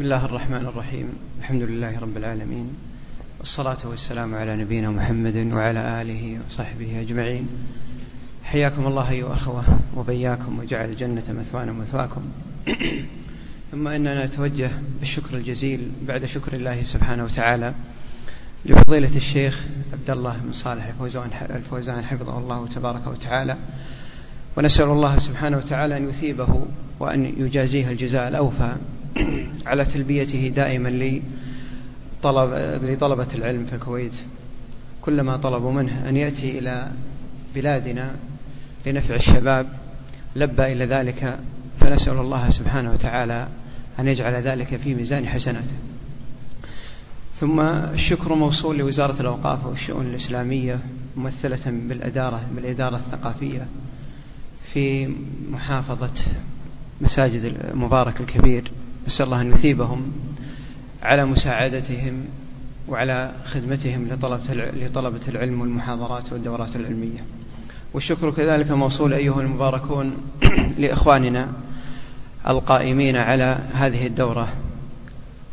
[0.00, 1.08] بسم الله الرحمن الرحيم.
[1.40, 2.68] الحمد لله رب العالمين.
[3.38, 7.48] والصلاة والسلام على نبينا محمد وعلى آله وصحبه أجمعين.
[8.44, 9.64] حياكم الله أيها الأخوة
[9.96, 10.58] وبياكم.
[10.58, 12.20] وجعل الجنة مثوانا ومثواكم.
[13.70, 17.74] ثم إننا نتوجه بالشكر الجزيل بعد شكر الله سبحانه وتعالى
[18.66, 23.56] لفضيلة الشيخ عبد الله بن صالح الفوزان الفوزان حفظه الله تبارك وتعالى.
[24.56, 26.66] ونسأل الله سبحانه وتعالى أن يثيبه
[27.00, 28.76] وأن يجازيه الجزاء الأوفى
[29.66, 30.88] على تلبيته دائما
[32.22, 34.14] لطلب لطلبة العلم في الكويت
[35.02, 36.90] كلما طلبوا منه أن يأتي إلى
[37.54, 38.14] بلادنا
[38.86, 39.66] لنفع الشباب
[40.36, 41.38] لبى إلى ذلك
[41.80, 43.48] فنسأل الله سبحانه وتعالى
[43.98, 45.74] أن يجعل ذلك في ميزان حسناته.
[47.40, 50.80] ثم الشكر موصول لوزارة الأوقاف والشؤون الإسلامية
[51.16, 53.66] ممثلة بالإدارة بالإدارة الثقافية
[54.72, 55.14] في
[55.50, 56.24] محافظة
[57.00, 58.70] مساجد المبارك الكبير.
[59.06, 60.12] نسأل الله أن يثيبهم
[61.02, 62.24] على مساعدتهم
[62.88, 64.08] وعلى خدمتهم
[64.76, 67.24] لطلبة العلم والمحاضرات والدورات العلمية.
[67.94, 70.16] والشكر كذلك موصول أيها المباركون
[70.78, 71.52] لإخواننا
[72.48, 74.48] القائمين على هذه الدورة.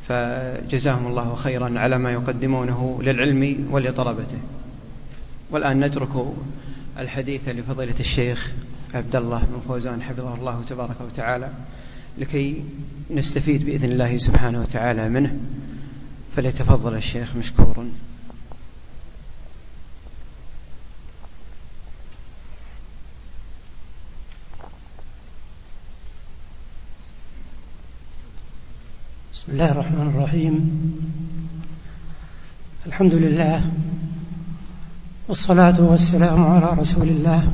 [0.08, 4.38] فجزاهم الله خيرا على ما يقدمونه للعلم ولطلبته.
[5.52, 6.34] والآن نترك
[7.00, 8.52] الحديث لفضيلة الشيخ
[8.94, 11.50] عبد الله بن فوزان حفظه الله تبارك وتعالى.
[12.18, 12.64] لكي
[13.12, 15.38] نستفيد بإذن الله سبحانه وتعالى منه.
[16.36, 17.90] فليتفضل الشيخ مشكورا
[29.34, 30.56] بسم الله الرحمن الرحيم.
[32.88, 33.72] الحمد لله
[35.28, 37.54] والصلاة والسلام على رسول الله.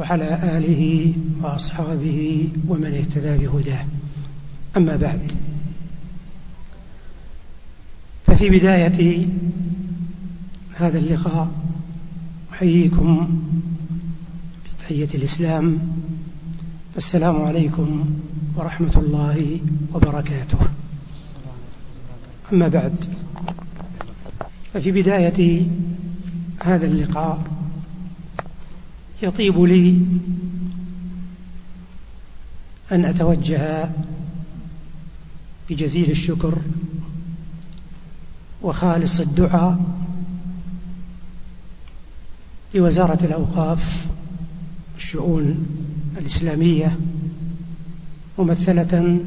[0.00, 1.12] وعلى آله
[1.42, 3.84] وأصحابه ومن اهتدى بهداه.
[4.76, 5.32] أما بعد
[8.26, 9.26] ففي بداية
[10.74, 11.50] هذا اللقاء
[12.52, 13.40] أحييكم
[14.64, 15.78] بتحية الإسلام.
[16.96, 18.10] السلام عليكم
[18.56, 19.60] ورحمة الله
[19.94, 20.58] وبركاته.
[22.52, 23.04] أما بعد
[24.74, 25.66] ففي بداية
[26.64, 27.59] هذا اللقاء
[29.22, 29.98] يطيب لي
[32.92, 33.90] أن أتوجه
[35.70, 36.58] بجزيل الشكر
[38.62, 39.80] وخالص الدعاء
[42.74, 44.06] لوزارة الأوقاف
[44.96, 45.66] الشؤون
[46.18, 46.98] الإسلامية
[48.38, 49.18] ممثلة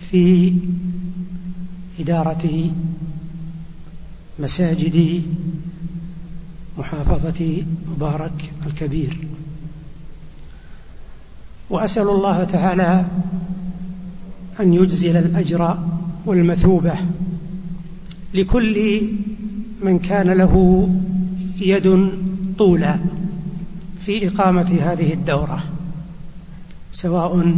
[0.00, 0.54] في
[2.00, 2.70] إدارة
[4.38, 5.22] مساجد
[6.78, 9.18] محافظة مبارك الكبير.
[11.70, 13.06] وأسأل الله تعالى
[14.60, 15.78] أن يجزل الأجر
[16.26, 16.94] والمثوبة
[18.34, 19.02] لكل
[19.82, 20.88] من كان له
[21.60, 22.10] يد
[22.58, 22.98] طولا
[23.98, 25.64] في إقامة هذه الدورة
[26.92, 27.54] سواء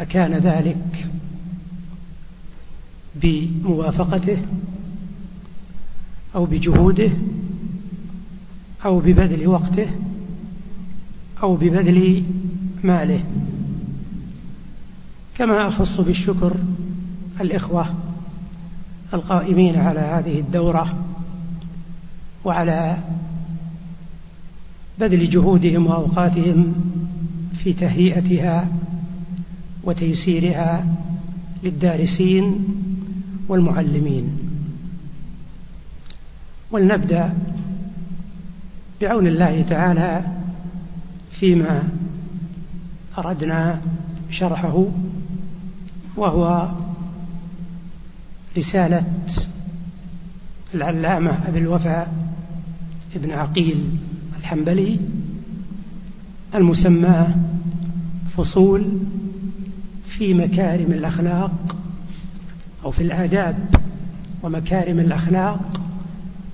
[0.00, 1.06] أكان ذلك
[3.22, 4.38] بموافقته
[6.34, 7.10] أو بجهوده
[8.84, 9.86] أو ببذل وقته
[11.42, 12.24] أو ببذل
[12.84, 13.24] ماله.
[15.38, 16.56] كما أخص بالشكر
[17.40, 17.86] الإخوة
[19.14, 21.04] القائمين على هذه الدورة
[22.44, 22.98] وعلى
[25.00, 26.74] بذل جهودهم وأوقاتهم
[27.54, 28.68] في تهيئتها
[29.84, 30.86] وتيسيرها
[31.62, 32.64] للدارسين
[33.48, 34.36] والمعلمين.
[36.70, 37.34] ولنبدأ
[39.00, 40.22] بعون الله تعالى
[41.30, 41.88] فيما
[43.18, 43.80] أردنا
[44.30, 44.86] شرحه
[46.16, 46.68] وهو
[48.58, 49.04] رسالة
[50.74, 52.14] العلامة أبي الوفاء
[53.16, 53.84] ابن عقيل
[54.40, 54.98] الحنبلي
[56.54, 57.26] المسمى
[58.28, 58.84] فصول
[60.06, 61.76] في مكارم الأخلاق
[62.84, 63.56] أو في الآداب
[64.42, 65.80] ومكارم الأخلاق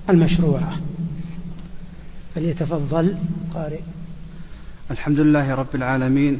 [0.09, 0.73] المشروعة.
[2.35, 3.15] فليتفضل.
[3.53, 3.79] قارئ.
[4.91, 6.39] الحمد لله رب العالمين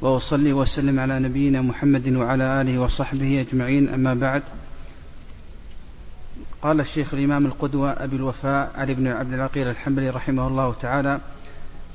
[0.00, 4.42] وأصلي وسلم على نبينا محمد وعلى آله وصحبه أجمعين أما بعد.
[6.62, 11.20] قال الشيخ الإمام القدوة أبي الوفاء علي بن عبد العقيل الحنبلي رحمه الله تعالى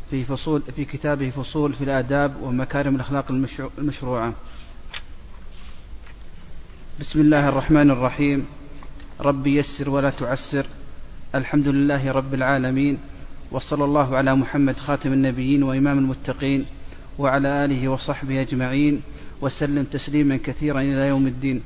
[0.10, 3.26] في فصول في كتابه فصول في الآداب ومكارم الأخلاق
[3.78, 4.34] المشروعة.
[7.00, 8.46] بسم الله الرحمن الرحيم.
[9.22, 10.66] رب يسر ولا تعسر.
[11.36, 12.98] الحمد لله رب العالمين.
[13.52, 16.66] وصلى الله على محمد خاتم النبيين وإمام المتقين
[17.20, 19.02] وعلى آله وصحبه أجمعين
[19.42, 21.62] وسلم تسليما كثيرا إلى يوم الدين.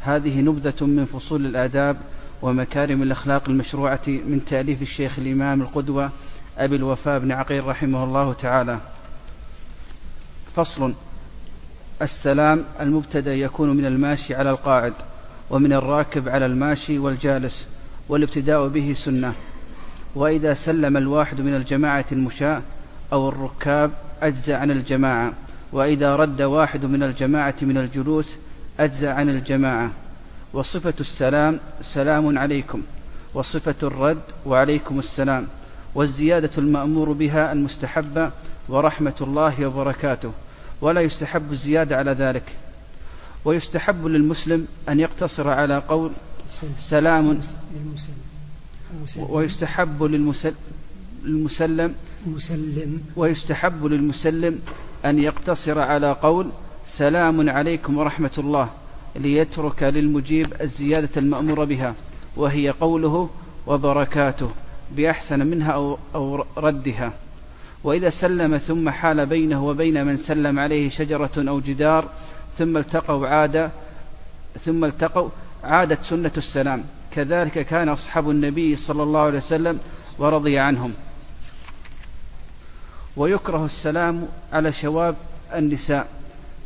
[0.00, 1.96] هذه نبذة من فصول الآداب
[2.42, 6.10] ومكارم الأخلاق المشروعة من تأليف الشيخ الإمام القدوة
[6.58, 8.80] أبي الوفاء بن عقيل رحمه الله تعالى.
[10.56, 10.94] فصل
[12.02, 14.94] السلام المبتدأ يكون من الماشي على القاعد
[15.50, 17.66] ومن الراكب على الماشي والجالس
[18.08, 19.34] والابتداء به سنة.
[20.14, 22.62] وإذا سلم الواحد من الجماعة المشاة
[23.12, 23.90] أو الركاب
[24.22, 25.32] اجزى عن الجماعة
[25.72, 28.36] وإذا رد واحد من الجماعة من الجلوس
[28.80, 29.90] اجزى عن الجماعة.
[30.52, 32.82] وصفة السلام سلام عليكم
[33.34, 35.46] وصفة الرد وعليكم السلام
[35.94, 38.30] والزيادة المأمور بها المستحبة
[38.68, 40.32] ورحمة الله وبركاته
[40.80, 42.44] ولا يستحب الزيادة على ذلك.
[43.44, 46.10] ويستحب للمسلم أن يقتصر على قول
[46.76, 47.40] سلام.
[49.28, 50.54] ويستحب للمسلم
[51.24, 51.94] المسلم.
[53.16, 54.58] ويستحب للمسلم
[55.04, 56.50] أن يقتصر على قول
[56.86, 58.68] سلام عليكم ورحمة الله
[59.16, 61.94] ليترك للمجيب الزيادة المأمور بها
[62.36, 63.30] وهي قوله
[63.66, 64.50] وبركاته
[64.96, 67.12] بأحسن منها أو, أو ردها.
[67.84, 72.08] وإذا سلم ثم حال بينه وبين من سلم عليه شجرة أو جدار
[72.58, 73.70] ثم التقوا عاد
[74.60, 75.28] ثم التقوا
[75.64, 76.84] عادت سنة السلام.
[77.14, 79.78] كذلك كان أصحاب النبي صلى الله عليه وسلم
[80.18, 80.92] ورضي عنهم.
[83.16, 85.16] ويكره السلام على شواب
[85.54, 86.06] النساء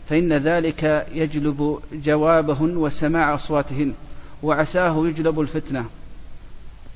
[0.08, 3.94] فإن ذلك يجلب جوابهن وسماع أصواتهن
[4.42, 5.84] وعساه يجلب الفتنة.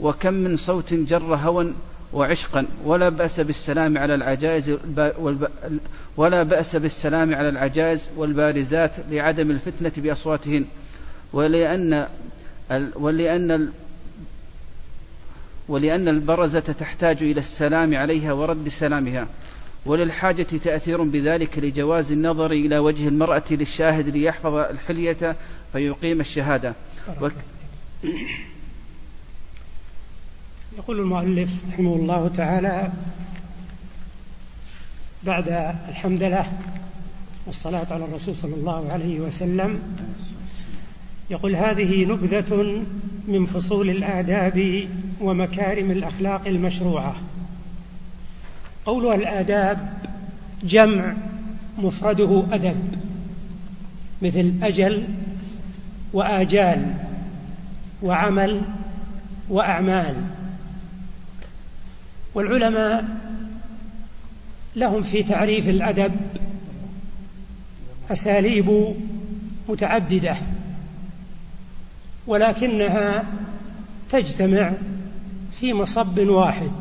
[0.00, 1.72] وكم من صوت جر هوى
[2.12, 4.76] وعشقا ولا بأس بالسلام على العجائز
[6.16, 10.64] ولا بأس بالسلام على العجائز والبارزات لعدم الفتنة بأصواتهن.
[11.32, 12.08] ولأن
[12.94, 13.72] ولأن
[15.68, 19.26] ولأن البرزة تحتاج إلى السلام عليها ورد سلامها
[19.86, 25.36] وللحاجة تأثير بذلك لجواز النظر إلى وجه المرأة للشاهد ليحفظ الحلية
[25.72, 26.74] فيقيم الشهادة.
[30.78, 32.92] يقول المؤلف رحمه الله تعالى
[35.22, 35.48] بعد
[35.88, 36.52] الحمد لله
[37.46, 39.80] والصلاة على الرسول صلى الله عليه وسلم
[41.30, 42.82] يقول هذه نبذة
[43.28, 44.88] من فصول الآداب
[45.20, 47.16] ومكارم الأخلاق المشروعة.
[48.86, 49.92] قولها الآداب
[50.62, 51.14] جمع
[51.78, 52.94] مفرده أدب
[54.22, 55.04] مثل أجل
[56.12, 56.94] وآجال
[58.02, 58.62] وعمل
[59.48, 60.14] وأعمال.
[62.34, 63.04] والعلماء
[64.76, 66.12] لهم في تعريف الأدب
[68.10, 68.94] أساليب
[69.68, 70.36] متعددة.
[72.26, 73.24] ولكنها
[74.10, 74.72] تجتمع
[75.60, 76.72] في مصب واحد.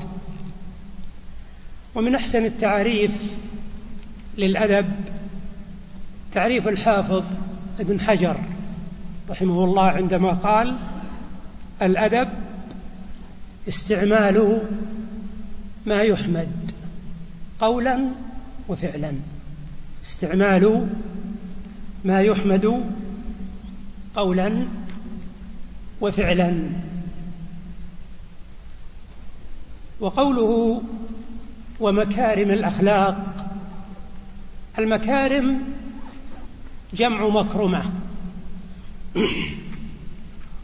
[1.96, 3.38] ومن أحسن التعريف
[4.38, 4.92] للأدب
[6.32, 7.24] تعريف الحافظ
[7.80, 8.38] ابن حجر
[9.30, 10.76] رحمه الله عندما قال
[11.82, 12.30] الأدب
[13.68, 14.62] استعمال
[15.86, 16.50] ما يحمد
[17.60, 18.10] قولا
[18.68, 19.14] وفعلا.
[20.06, 20.88] استعمال
[22.06, 22.84] ما يحمد
[24.16, 24.66] قولا
[26.02, 26.70] وفعلا.
[30.00, 30.84] وقوله
[31.80, 33.36] ومكارم الأخلاق
[34.80, 35.62] المكارم
[36.94, 37.84] جمع مكرمة.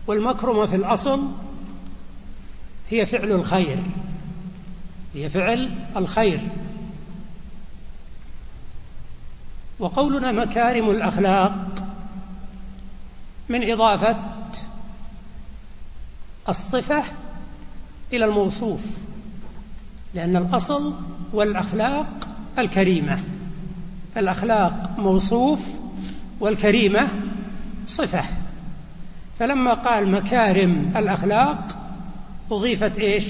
[0.08, 1.32] والمكرمة في الأصل
[2.90, 3.78] هي فعل الخير
[5.14, 6.40] هي فعل الخير.
[9.80, 11.56] وقولنا مكارم الأخلاق
[13.50, 14.35] من إضافة
[16.50, 17.04] الصفة
[18.14, 18.82] إلى الموصوف
[20.14, 20.94] لأن الأصل
[21.34, 22.28] والأخلاق
[22.60, 23.20] الكريمة.
[24.16, 25.68] فالأخلاق موصوف
[26.40, 27.08] والكريمة
[27.88, 28.24] صفة.
[29.40, 31.78] فلما قال مكارم الأخلاق
[32.52, 33.26] أضيفت إيش؟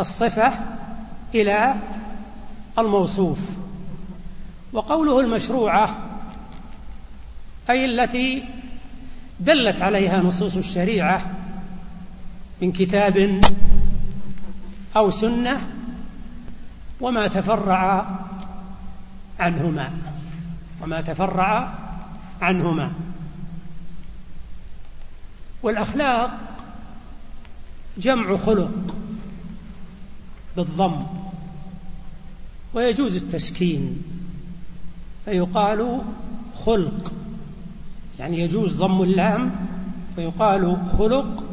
[0.00, 0.52] الصفة
[1.34, 1.74] إلى
[2.78, 3.50] الموصوف.
[4.72, 5.96] وقوله المشروعة
[7.70, 8.44] أي التي
[9.40, 11.22] دلت عليها نصوص الشريعة
[12.62, 13.40] من كتاب
[14.96, 15.68] أو سنة
[17.00, 18.10] وما تفرع
[19.40, 19.90] عنهما
[20.82, 21.74] وما تفرع
[22.42, 22.92] عنهما.
[25.62, 26.30] والأخلاق
[27.98, 28.96] جمع خلق
[30.56, 31.06] بالضم
[32.74, 34.02] ويجوز التسكين
[35.24, 36.00] فيقال
[36.64, 37.12] خلق
[38.18, 39.50] يعني يجوز ضم اللام
[40.16, 41.51] فيقال خلق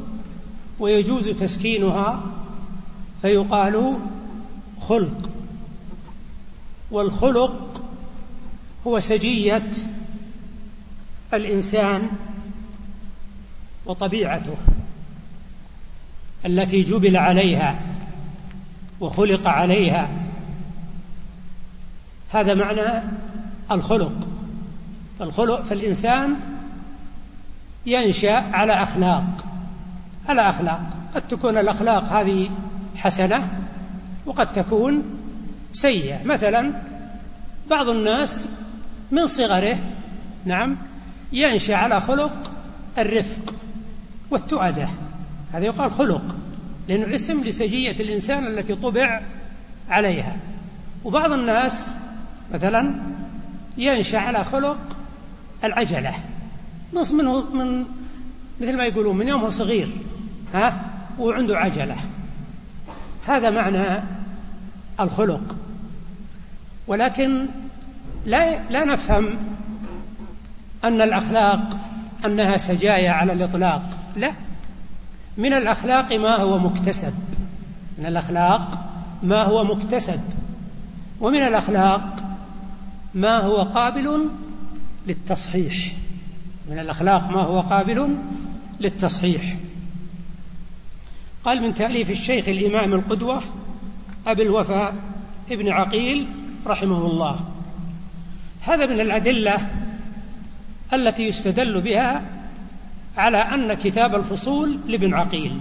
[0.80, 2.24] ويجوز تسكينها
[3.22, 4.00] فيقال
[4.82, 5.30] خلق.
[6.92, 7.84] والخلق
[8.88, 9.72] هو سجية
[11.34, 12.10] الإنسان
[13.86, 14.56] وطبيعته
[16.46, 17.80] التي جبل عليها
[19.00, 20.10] وخلق عليها.
[22.30, 23.04] هذا معنى
[23.72, 24.28] الخلق.
[25.20, 26.36] فالخلق فالإنسان
[27.86, 29.49] ينشأ على أخلاق.
[30.28, 30.82] على أخلاق
[31.16, 32.50] قد تكون الأخلاق هذه
[32.96, 33.48] حسنة
[34.26, 35.04] وقد تكون
[35.74, 36.24] سيئة.
[36.24, 36.72] مثلا
[37.70, 38.48] بعض الناس
[39.12, 39.78] من صغره
[40.46, 40.78] نعم
[41.34, 42.52] ينشأ على خلق
[42.98, 43.56] الرفق
[44.32, 44.88] والتؤدة.
[45.54, 46.36] هذا يقال خلق
[46.88, 49.22] لأنه اسم لسجية الإنسان التي طبع
[49.90, 50.38] عليها.
[51.04, 51.96] وبعض الناس
[52.54, 52.96] مثلا
[53.78, 54.78] ينشأ على خلق
[55.64, 56.14] العجلة.
[56.94, 57.86] نص منه من
[58.62, 59.90] مثل ما يقولون من يومه صغير.
[60.54, 60.80] ها؟
[61.20, 61.98] وعنده عجلة.
[63.28, 64.04] هذا معنى
[65.00, 65.56] الخلق.
[66.88, 67.46] ولكن
[68.26, 69.30] لا لا نفهم
[70.84, 71.78] أن الأخلاق
[72.26, 73.90] أنها سجايا على الإطلاق.
[74.16, 74.32] لا.
[75.38, 77.14] من الأخلاق ما هو مكتسب.
[77.98, 78.92] من الأخلاق
[79.24, 80.20] ما هو مكتسب.
[81.22, 82.16] ومن الأخلاق
[83.14, 84.30] ما هو قابل
[85.08, 85.94] للتصحيح.
[86.70, 88.16] من الأخلاق ما هو قابل
[88.80, 89.56] للتصحيح.
[91.44, 93.42] قال من تأليف الشيخ الإمام القدوة
[94.28, 94.94] أبي الوفاء
[95.52, 96.28] ابن عقيل
[96.68, 97.40] رحمه الله.
[98.62, 99.58] هذا من الأدلة
[100.94, 102.24] التي يستدل بها
[103.18, 105.58] على أن كتاب الفصول لابن عقيل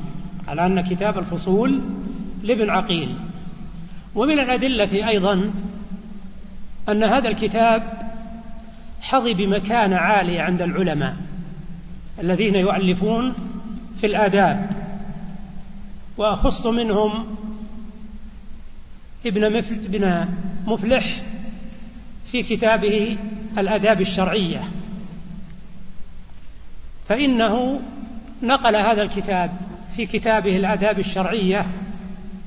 [0.48, 1.80] على أن كتاب الفصول
[2.42, 3.14] لابن عقيل.
[4.14, 5.50] ومن الأدلة أيضا
[6.88, 7.82] أن هذا الكتاب
[9.00, 11.16] حظي بمكانة عالية عند العلماء
[12.20, 13.32] الذين يؤلفون
[14.00, 14.87] في الآداب.
[16.18, 17.26] وأخص منهم
[19.26, 20.28] ابن ابن
[20.66, 21.22] مفلح
[22.26, 23.18] في كتابه
[23.58, 24.62] الآداب الشرعية.
[27.08, 27.80] فإنه
[28.42, 29.50] نقل هذا الكتاب
[29.96, 31.66] في كتابه الآداب الشرعية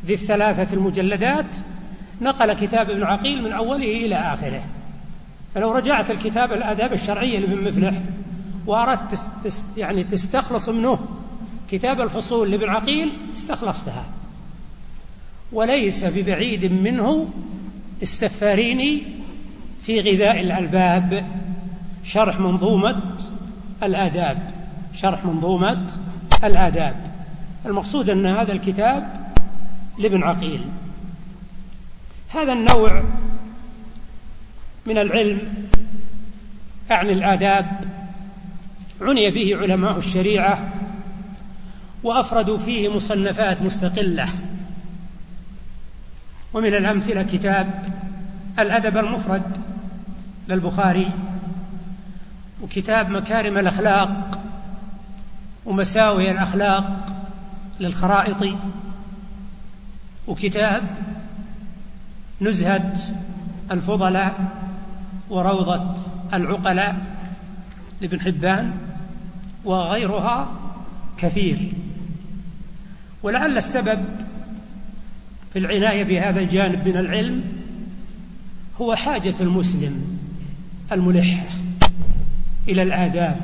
[0.06, 1.56] ذي الثلاثة المجلدات
[2.22, 4.64] نقل كتاب ابن عقيل من أوله إلى آخره.
[5.56, 7.94] فلو رجعت الكتاب الآداب الشرعية لابن مفلح
[8.66, 9.20] وأردت
[9.78, 11.21] يعني تستخلص منه
[11.72, 14.06] كتاب الفصول لابن عقيل استخلصتها.
[15.52, 17.30] وليس ببعيد منه
[18.02, 19.04] السفاريني
[19.86, 21.26] في غذاء الألباب
[22.04, 23.02] شرح منظومة
[23.84, 24.52] الآداب
[24.94, 25.88] شرح منظومة
[26.44, 26.96] الآداب.
[27.66, 29.32] المقصود أن هذا الكتاب
[30.00, 30.62] لابن عقيل.
[32.30, 33.04] هذا النوع
[34.86, 35.40] من العلم
[36.92, 37.66] أعني الآداب
[39.02, 40.81] عني به علماء الشريعة
[42.04, 44.30] وأفردوا فيه مصنفات مستقلة.
[46.54, 47.84] ومن الأمثلة كتاب
[48.60, 49.58] الأدب المفرد
[50.50, 51.12] للبخاري
[52.62, 54.40] وكتاب مكارم الأخلاق
[55.66, 57.06] ومساوي الأخلاق
[57.80, 58.58] للخرائطي
[60.28, 60.84] وكتاب
[62.42, 62.94] نزهة
[63.72, 64.36] الفضلاء
[65.30, 65.96] وروضة
[66.34, 66.96] العقلاء
[68.02, 68.72] لابن حبان
[69.66, 70.52] وغيرها
[71.18, 71.74] كثير.
[73.24, 74.06] ولعل السبب
[75.54, 77.44] في العناية بهذا الجانب من العلم
[78.82, 80.20] هو حاجة المسلم
[80.92, 81.46] الملح
[82.68, 83.42] إلى الآداب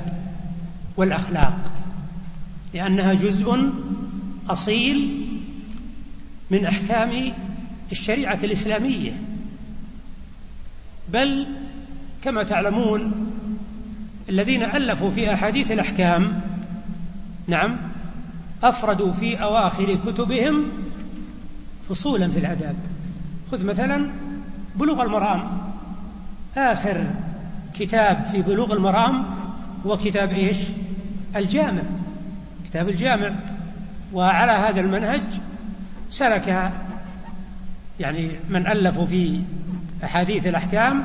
[0.98, 1.72] والأخلاق
[2.74, 3.70] لأنها جزء
[4.50, 5.28] أصيل
[6.52, 7.34] من أحكام
[7.92, 9.12] الشريعة الإسلامية.
[11.14, 11.48] بل
[12.24, 13.12] كما تعلمون
[14.30, 16.42] الذين ألفوا في أحاديث الأحكام
[17.48, 17.78] نعم
[18.64, 20.66] أفردوا في أواخر كتبهم
[21.90, 22.76] فصولا في الآداب
[23.52, 24.10] خذ مثلا
[24.76, 25.58] بلوغ المرام.
[26.58, 27.06] آخر
[27.74, 29.26] كتاب في بلوغ المرام
[29.86, 30.58] هو كتاب إيش؟
[31.36, 31.82] الجامع.
[32.66, 33.36] كتاب الجامع.
[34.14, 35.22] وعلى هذا المنهج
[36.10, 36.72] سلك
[38.00, 39.42] يعني من ألفوا في
[40.04, 41.04] أحاديث الأحكام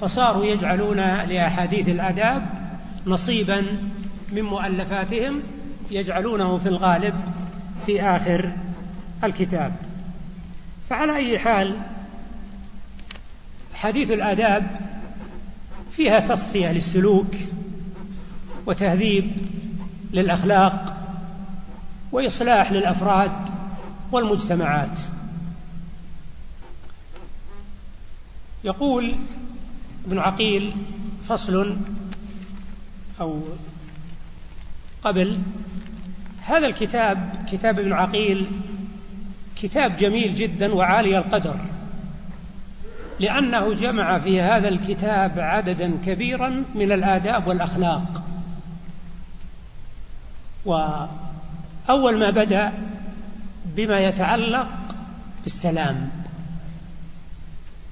[0.00, 2.46] فصاروا يجعلون لأحاديث الآداب
[3.06, 3.62] نصيبا
[4.32, 5.40] من مؤلفاتهم
[5.90, 7.14] يجعلونه في الغالب
[7.86, 8.52] في آخر
[9.24, 9.76] الكتاب.
[10.90, 11.76] فعلى أي حال
[13.74, 14.80] حديث الآداب
[15.90, 17.34] فيها تصفية للسلوك
[18.66, 19.30] وتهذيب
[20.12, 20.96] للأخلاق
[22.12, 23.32] وإصلاح للأفراد
[24.12, 25.00] والمجتمعات.
[28.64, 29.12] يقول
[30.06, 30.74] ابن عقيل
[31.24, 31.76] فصل
[33.20, 33.42] أو
[35.04, 35.38] قبل
[36.44, 38.46] هذا الكتاب كتاب ابن عقيل
[39.56, 41.56] كتاب جميل جدا وعالي القدر
[43.20, 48.22] لأنه جمع في هذا الكتاب عددا كبيرا من الآداب والأخلاق.
[50.64, 52.72] وأول ما بدأ
[53.76, 54.68] بما يتعلق
[55.42, 56.10] بالسلام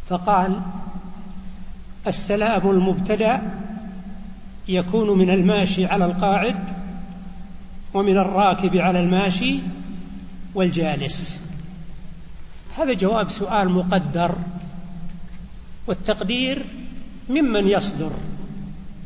[0.06, 0.60] فقال
[2.06, 3.42] السلام المبتدأ
[4.68, 6.83] يكون من الماشي على القاعد
[7.94, 9.58] ومن الراكب على الماشي
[10.54, 11.38] والجالس.
[12.78, 14.38] هذا جواب سؤال مقدر
[15.86, 16.66] والتقدير
[17.28, 18.12] ممن يصدر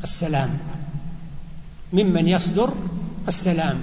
[0.03, 0.57] السلام.
[1.93, 2.73] ممن يصدر
[3.27, 3.79] السلام.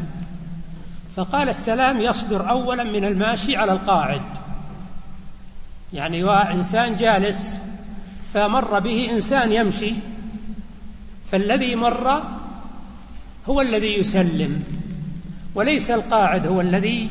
[1.17, 4.23] فقال السلام يصدر اولا من الماشي على القاعد.
[5.93, 7.59] يعني إنسان جالس
[8.35, 9.93] فمر به إنسان يمشي
[11.31, 12.23] فالذي مر
[13.49, 14.65] هو الذي يسلم.
[15.57, 17.11] وليس القاعد هو الذي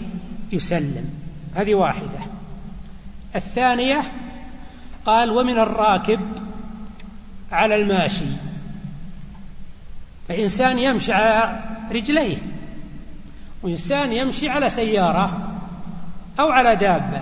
[0.52, 1.10] يسلم.
[1.56, 2.20] هذه واحدة.
[3.36, 4.02] الثانية
[5.06, 6.20] قال ومن الراكب
[7.52, 8.26] على الماشي.
[10.28, 11.60] فإنسان يمشي على
[11.92, 12.38] رجليه
[13.64, 15.58] وإنسان يمشي على سيارة
[16.40, 17.22] أو على دابة.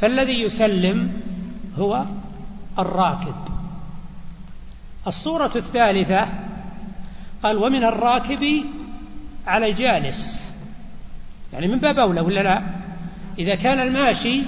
[0.00, 1.22] فالذي يسلم
[1.78, 2.04] هو
[2.78, 3.34] الراكب.
[5.06, 6.28] الصورة الثالثة
[7.42, 8.64] قال ومن الراكب
[9.46, 10.50] على الجالس
[11.52, 12.62] يعني من باب أولى ولا لا؟
[13.38, 14.42] إذا كان الماشي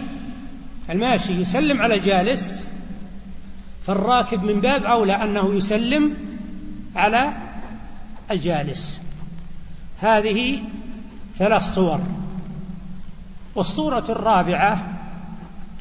[0.90, 2.72] الماشي يسلم على الجالس
[3.86, 6.14] فالراكب من باب أولى أنه يسلم
[6.96, 7.32] على
[8.30, 9.00] الجالس.
[10.00, 10.62] هذه
[11.34, 12.00] ثلاث صور.
[13.54, 14.86] والصورة الرابعة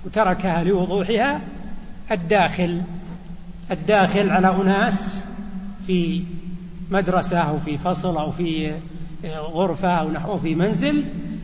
[0.05, 1.41] وتركها لوضوحها
[2.11, 2.81] الداخل.
[3.71, 5.23] الداخل على أناس
[5.87, 6.23] في
[6.91, 8.73] مدرسة أو في فصل أو في
[9.25, 11.03] غرفة أو نحو في منزل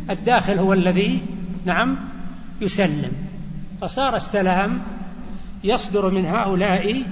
[0.09, 1.21] الداخل هو الذي
[1.65, 1.97] نعم
[2.61, 3.11] يسلم.
[3.81, 4.81] فصار السلام
[5.63, 7.03] يصدر من هؤلاء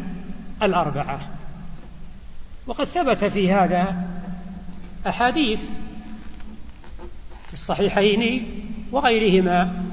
[0.63, 1.19] الأربعة.
[2.67, 4.07] وقد ثبت في هذا
[5.07, 5.61] أحاديث
[7.47, 8.51] في الصحيحين
[8.91, 9.83] وغيرهما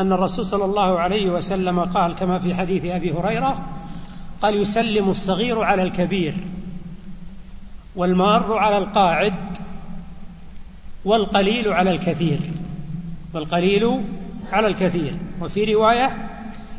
[0.00, 3.66] أن الرسول صلى الله عليه وسلم قال كما في حديث أبي هريرة
[4.42, 6.34] قال يسلم الصغير على الكبير
[7.96, 9.34] والمار على القاعد.
[11.08, 12.38] والقليل على الكثير.
[13.34, 14.04] والقليل
[14.52, 15.16] على الكثير.
[15.40, 16.16] وفي رواية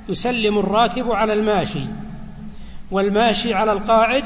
[0.09, 1.85] يسلم الراكب على الماشي
[2.91, 4.23] والماشي على القاعد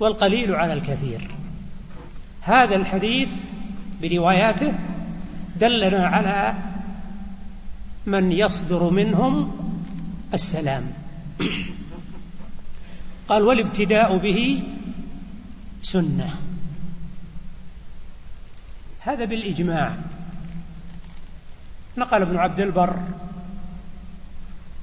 [0.00, 1.30] والقليل على الكثير.
[2.40, 3.28] هذا الحديث
[4.02, 4.72] برواياته
[5.60, 6.54] دلنا على
[8.06, 9.52] من يصدر منهم
[10.34, 10.92] السلام.
[13.28, 14.62] قال والابتداء به
[15.82, 16.47] سنة.
[19.00, 19.92] هذا بالإجماع.
[21.96, 22.96] نقل ابن عبد البر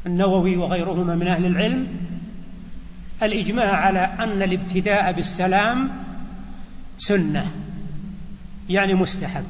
[0.05, 1.87] النووي وغيرهما من أهل العلم
[3.23, 5.89] الإجماع على أن الابتداء بالسلام
[6.97, 7.51] سنة
[8.69, 9.45] يعني مستحب.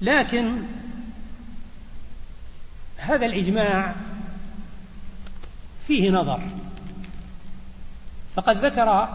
[0.00, 0.52] لكن
[2.96, 3.94] هذا الإجماع
[5.86, 6.40] فيه نظر.
[8.34, 9.08] فقد ذكر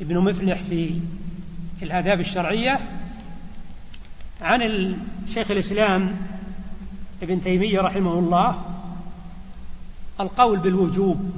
[0.00, 1.00] ابن مفلح في
[1.82, 2.80] الآداب الشرعية
[4.40, 6.16] عن الشيخ الإسلام
[7.22, 8.62] ابن تيمية رحمه الله
[10.20, 11.32] القول بالوجوب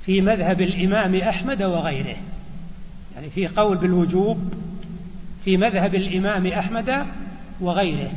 [0.00, 2.16] في مذهب الإمام أحمد وغيره.
[3.14, 4.54] يعني في قول بالوجوب
[5.44, 7.06] في مذهب الإمام أحمد
[7.60, 8.12] وغيره.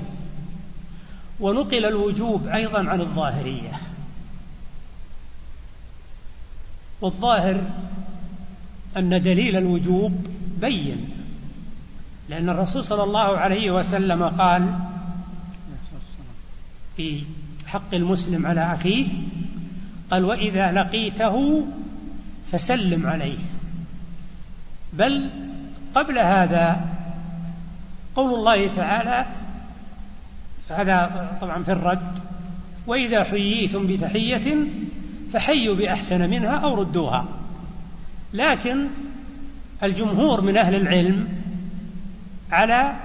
[1.40, 3.82] ونقل الوجوب أيضا عن الظاهرية.
[7.02, 7.62] والظاهر
[8.98, 10.28] أن دليل الوجوب
[10.62, 11.10] بين
[12.30, 14.76] لأن الرسول صلى الله عليه وسلم قال
[16.98, 17.24] في
[17.68, 19.08] حق المسلم على أخيه
[20.12, 21.68] قال وإذا لقيته
[22.52, 23.38] فسلم عليه.
[24.94, 25.30] بل
[25.96, 26.86] قبل هذا
[28.16, 29.26] قول الله تعالى
[30.70, 32.20] هذا طبعا في الرد
[32.88, 34.58] وإذا حييتم بتحية
[35.34, 37.26] فحيوا بأحسن منها أو ردوها.
[38.36, 38.88] لكن
[39.84, 41.28] الجمهور من أهل العلم
[42.52, 42.96] على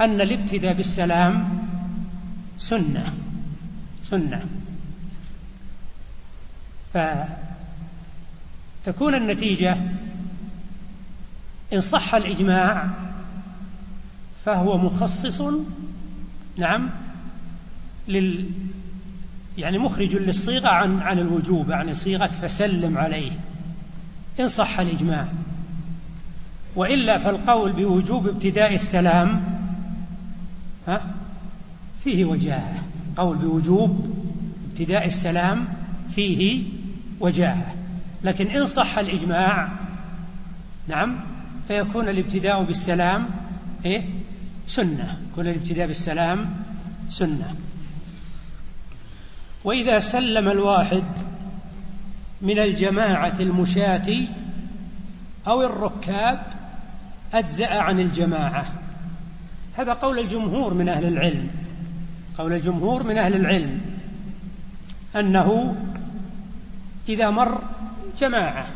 [0.00, 1.58] أن الابتداء بالسلام
[2.58, 3.14] سنة
[4.02, 4.44] سنة.
[8.84, 9.76] فتكون النتيجة
[11.72, 12.88] إن صح الإجماع
[14.44, 15.42] فهو مخصص
[16.56, 16.90] نعم
[18.08, 18.50] لل
[19.58, 23.32] يعني مخرج للصيغة عن عن الوجوب عن صيغة فسلم عليه.
[24.40, 25.28] إن صح الإجماع.
[26.76, 29.44] وإلا فالقول بوجوب ابتداء السلام
[30.88, 31.00] ها
[32.04, 32.82] فيه وجاهة.
[33.16, 34.16] قول بوجوب
[34.70, 35.66] ابتداء السلام
[36.14, 36.64] فيه
[37.20, 37.74] وجاهة.
[38.24, 39.68] لكن إن صح الإجماع
[40.88, 41.16] نعم
[41.68, 43.26] فيكون الابتداء بالسلام
[43.84, 44.02] إيه؟
[44.66, 45.18] سنة.
[45.32, 46.50] يكون الابتداء بالسلام
[47.08, 47.54] سنة.
[49.64, 51.04] وإذا سلم الواحد
[52.44, 54.12] من الجماعة المشاة
[55.46, 56.42] أو الركاب
[57.34, 58.66] أجزأ عن الجماعة.
[59.76, 61.48] هذا قول الجمهور من أهل العلم.
[62.38, 63.80] قول الجمهور من أهل العلم
[65.16, 65.76] أنه
[67.08, 67.62] إذا مر
[68.18, 68.66] جماعة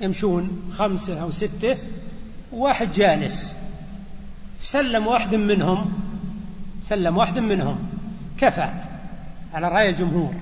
[0.00, 1.76] يمشون خمسة أو ستة
[2.52, 3.56] واحد جالس
[4.60, 5.92] سلم واحد منهم
[6.84, 7.78] سلم واحد منهم
[8.38, 8.70] كفى
[9.54, 10.34] على رأي الجمهور.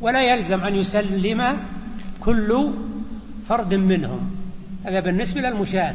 [0.00, 1.56] ولا يلزم أن يسلم
[2.20, 2.70] كل
[3.48, 4.30] فرد منهم.
[4.84, 5.94] هذا بالنسبة للمشاة.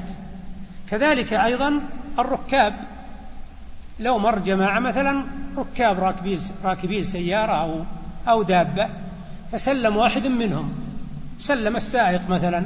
[0.89, 1.79] كذلك أيضا
[2.19, 2.73] الركاب.
[3.99, 5.23] لو مر جماعة مثلا
[5.57, 7.83] ركاب راكبين راكبين سيارة أو
[8.27, 8.89] أو دابة
[9.51, 10.73] فسلم واحد منهم.
[11.39, 12.65] سلم السائق مثلا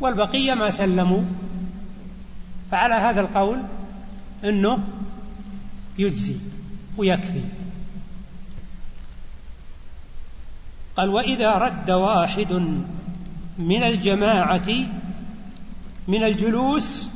[0.00, 1.22] والبقية ما سلموا.
[2.70, 3.58] فعلى هذا القول
[4.44, 4.78] أنه
[5.98, 6.36] يجزي
[6.96, 7.40] ويكفي.
[10.96, 12.52] قال وإذا رد واحد
[13.58, 14.68] من الجماعة
[16.08, 17.10] من الجلوس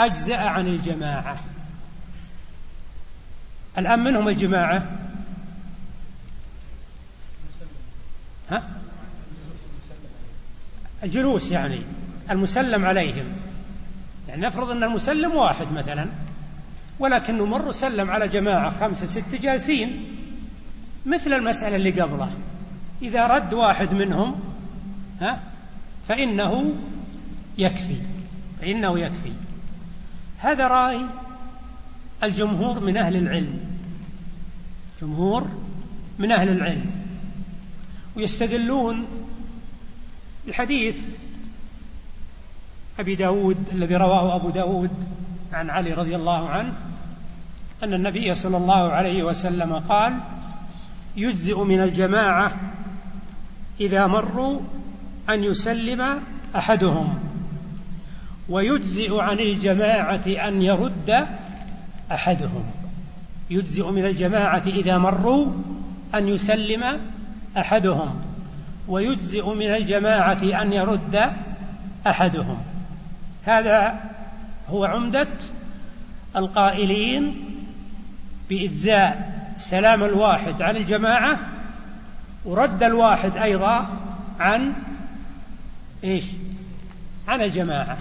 [0.00, 1.38] أجزأ عن الجماعة.
[3.78, 4.82] الآن من هم الجماعة؟
[8.50, 8.62] ها؟
[11.02, 11.80] الجلوس يعني
[12.30, 13.26] المسلم عليهم.
[14.28, 16.06] يعني نفرض أن المسلم واحد مثلا
[16.98, 20.04] ولكنه مر سلم على جماعة خمسة ستة جالسين
[21.06, 22.30] مثل المسألة اللي قبله.
[23.04, 24.40] إذا رد واحد منهم
[25.20, 25.40] ها
[26.08, 26.74] فإنه
[27.58, 27.96] يكفي
[28.60, 29.32] فإنه يكفي.
[30.38, 31.00] هذا رأي
[32.22, 33.60] الجمهور من أهل العلم
[35.02, 35.48] جمهور
[36.18, 36.90] من أهل العلم
[38.16, 39.06] ويستدلون
[40.48, 41.16] بحديث
[42.98, 44.90] أبي داود الذي رواه أبو داود
[45.52, 46.72] عن علي رضي الله عنه
[47.82, 50.18] أن النبي صلى الله عليه وسلم قال
[51.16, 52.52] يجزئ من الجماعة
[53.80, 54.60] إذا مروا
[55.30, 56.22] أن يسلم
[56.56, 57.18] أحدهم
[58.48, 61.26] ويجزئ عن الجماعة أن يرد
[62.12, 62.64] أحدهم.
[63.50, 65.52] يجزئ من الجماعة إذا مروا
[66.14, 67.00] أن يسلم
[67.56, 68.20] أحدهم.
[68.88, 71.30] ويجزئ من الجماعة أن يرد
[72.06, 72.58] أحدهم.
[73.44, 74.00] هذا
[74.68, 75.28] هو عمدة
[76.36, 77.34] القائلين
[78.50, 81.53] بإجزاء سلام الواحد عن الجماعة
[82.44, 83.86] ورد الواحد أيضا
[84.40, 84.72] عن
[86.04, 86.24] إيش؟
[87.28, 87.98] عن الجماعة.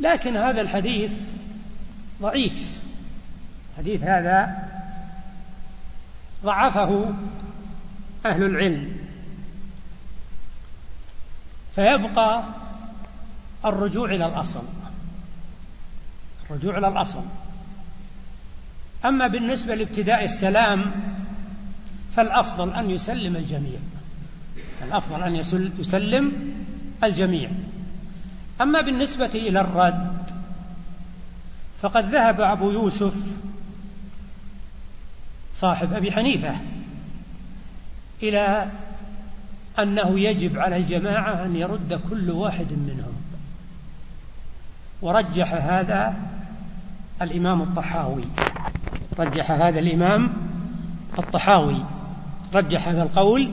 [0.00, 1.12] لكن هذا الحديث
[2.22, 2.80] ضعيف.
[3.78, 4.68] حديث هذا
[6.44, 7.14] ضعفه
[8.26, 8.96] أهل العلم.
[11.74, 12.42] فيبقى
[13.64, 14.62] الرجوع إلى الأصل.
[16.50, 17.22] الرجوع إلى الأصل.
[19.04, 20.84] أما بالنسبة لابتداء السلام
[22.16, 23.78] فالأفضل أن يسلم الجميع.
[24.84, 25.34] الأفضل أن
[25.80, 26.32] يسلم
[27.04, 27.50] الجميع.
[28.60, 30.30] أما بالنسبة إلى الرد
[31.78, 33.32] فقد ذهب أبو يوسف
[35.54, 36.56] صاحب أبي حنيفة
[38.22, 38.70] إلى
[39.78, 43.14] أنه يجب على الجماعة أن يرد كل واحد منهم.
[45.02, 46.14] ورجح هذا
[47.22, 48.24] الإمام الطحاوي.
[49.18, 50.32] رجح هذا الإمام
[51.18, 51.84] الطحاوي.
[52.54, 53.50] رجح هذا القول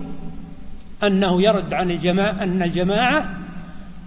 [1.03, 3.37] أنه يرد عن الجماعة أن الجماعة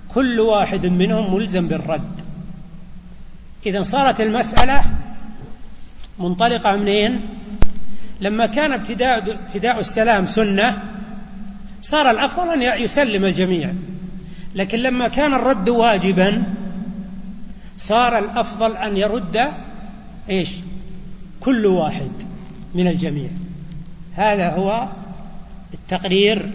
[0.08, 2.20] كل واحد منهم ملزم بالرد.
[3.66, 4.82] إذا صارت المسألة
[6.18, 7.20] منطلقة منين؟
[8.20, 10.82] لما كان ابتداء ابتداء السلام سنة
[11.82, 13.72] صار الأفضل أن يسلم الجميع.
[14.54, 16.42] لكن لما كان الرد واجبا
[17.78, 19.48] صار الأفضل أن يرد
[20.30, 20.50] إيش؟
[21.40, 22.10] كل واحد
[22.74, 23.30] من الجميع.
[24.16, 24.88] هذا هو
[25.74, 26.52] التقرير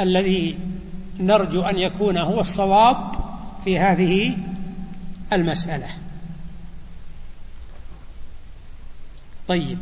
[0.00, 0.58] الذي
[1.20, 3.12] نرجو أن يكون هو الصواب
[3.64, 4.36] في هذه
[5.32, 5.88] المسألة.
[9.48, 9.78] طيب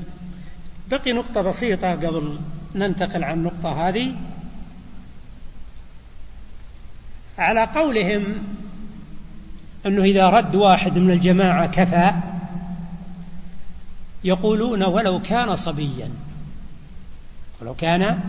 [0.91, 2.39] بقي نقطة بسيطة قبل
[2.75, 4.15] ننتقل عن النقطة هذه.
[7.39, 8.25] على قولهم
[9.87, 12.13] أنه إذا رد واحد من الجماعة كفى
[14.25, 16.11] يقولون ولو كان صبيا.
[17.63, 18.21] ولو كان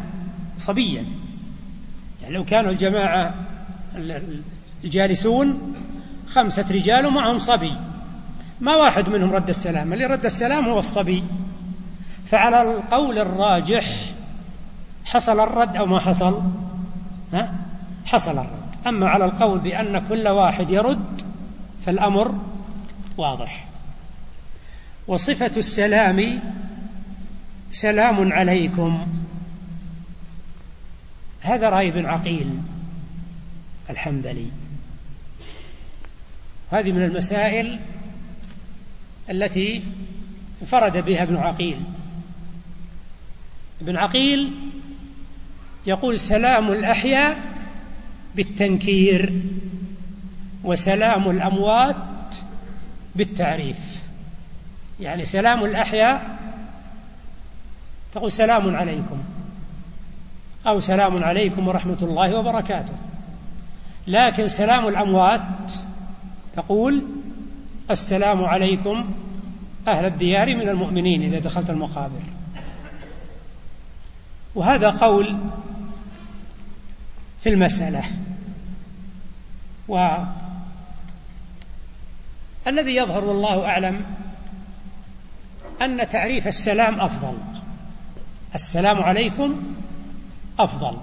[0.58, 1.06] صبيا.
[2.22, 3.36] يعني لو كانوا الجماعة
[4.84, 5.76] الجالسون
[6.30, 7.74] خمسة رجال ومعهم صبي.
[8.62, 11.24] ما واحد منهم رد السلام اللي رد السلام هو الصبي.
[12.26, 13.86] فعلى القول الراجح
[15.06, 16.42] حصل الرد أو ما حصل؟
[17.34, 17.54] ها؟
[18.06, 18.88] حصل الرد.
[18.88, 21.22] أما على القول بأن كل واحد يرد
[21.86, 22.36] فالأمر
[23.18, 23.68] واضح.
[25.08, 26.42] وصفة السلام
[27.72, 29.08] سلام عليكم.
[31.42, 32.60] هذا رأي بن عقيل
[33.90, 34.46] الحنبلي.
[36.72, 37.80] هذه من المسائل
[39.30, 39.84] التي
[40.62, 41.78] انفرد بها ابن عقيل.
[43.82, 44.52] ابن عقيل
[45.88, 47.42] يقول سلام الأحياء
[48.36, 49.34] بالتنكير
[50.64, 51.96] وسلام الأموات
[53.16, 54.02] بالتعريف.
[55.00, 56.41] يعني سلام الأحياء
[58.14, 59.18] تقول سلام عليكم.
[60.68, 62.94] أو سلام عليكم ورحمة الله وبركاته.
[64.08, 65.42] لكن سلام الأموات
[66.54, 67.04] تقول
[67.92, 69.12] السلام عليكم
[69.88, 72.22] أهل الديار من المؤمنين إذا دخلت المقابر.
[74.56, 75.38] وهذا قول
[77.44, 78.04] في المسألة.
[79.88, 80.26] والذي
[82.96, 84.02] يظهر والله أعلم
[85.82, 87.38] أن تعريف السلام أفضل.
[88.56, 89.76] السلام عليكم
[90.60, 90.98] أفضل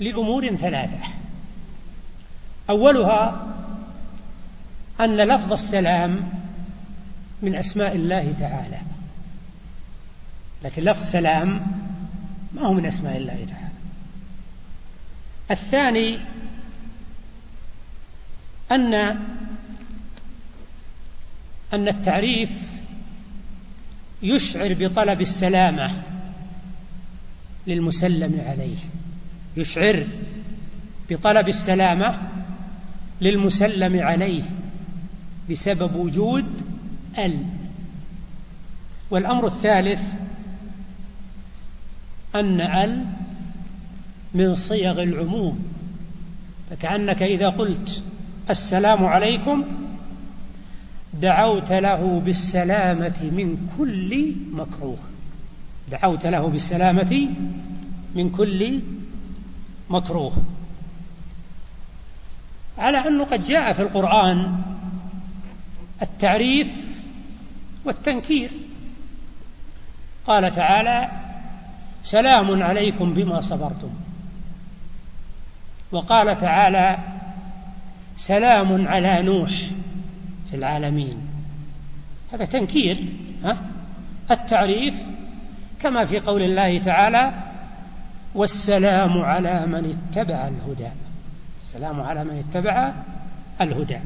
[0.00, 1.00] لأمور ثلاثة.
[2.70, 3.46] أولها
[5.00, 6.32] أن لفظ السلام
[7.42, 8.78] من أسماء الله تعالى.
[10.64, 11.66] لكن لفظ سلام
[12.54, 13.68] ما هو من أسماء الله تعالى.
[15.50, 16.18] الثاني
[18.72, 18.94] أن
[21.72, 22.77] أن التعريف
[24.22, 26.02] يشعر بطلب السلامة
[27.66, 28.76] للمسلم عليه.
[29.56, 30.06] يشعر
[31.10, 32.18] بطلب السلامة
[33.20, 34.42] للمسلم عليه
[35.50, 36.62] بسبب وجود
[37.18, 37.44] ال.
[39.10, 40.02] والأمر الثالث
[42.34, 43.04] أن ال
[44.34, 45.68] من صيغ العموم.
[46.70, 48.02] فكأنك إذا قلت
[48.50, 49.64] السلام عليكم
[51.14, 54.98] دعوت له بالسلامة من كل مكروه.
[55.90, 57.28] دعوت له بالسلامة
[58.14, 58.80] من كل
[59.90, 60.32] مكروه.
[62.78, 64.62] على أنه قد جاء في القرآن
[66.02, 66.68] التعريف
[67.84, 68.50] والتنكير.
[70.26, 71.10] قال تعالى
[72.04, 73.90] سلام عليكم بما صبرتم.
[75.92, 76.98] وقال تعالى
[78.16, 79.50] سلام على نوح.
[80.50, 81.18] في العالمين.
[82.32, 83.04] هذا تنكير
[83.44, 83.58] ها؟
[84.30, 84.94] التعريف
[85.80, 87.32] كما في قول الله تعالى
[88.34, 90.90] والسلام على من اتبع الهدى.
[91.62, 92.94] السلام على من اتبع
[93.60, 93.98] الهدى.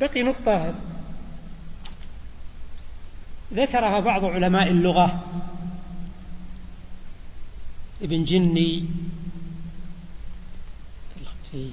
[0.00, 0.74] بقي نقطة
[3.54, 5.24] ذكرها بعض علماء اللغة.
[8.02, 8.86] ابن جني
[11.50, 11.70] في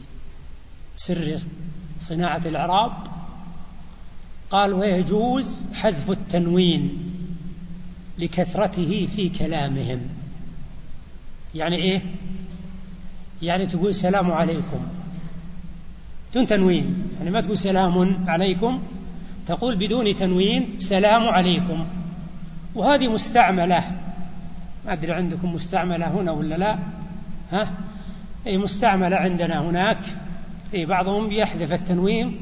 [1.06, 1.38] سر
[2.00, 2.92] صناعة الإعراب
[4.50, 6.98] قال ويجوز حذف التنوين
[8.20, 10.00] لكثرته في كلامهم.
[11.56, 12.02] يعني إيه؟
[13.42, 14.82] يعني تقول سلام عليكم.
[16.32, 18.82] بدون تنوين يعني ما تقول سلام عليكم
[19.48, 21.86] تقول بدون تنوين سلام عليكم.
[22.76, 23.92] وهذه مستعملة.
[24.86, 26.80] ما أدري عندكم مستعملة هنا ولا لا؟
[27.52, 27.72] ها؟
[28.48, 30.31] أي مستعملة عندنا هناك.
[30.74, 32.38] أي بعضهم يحذف التنوين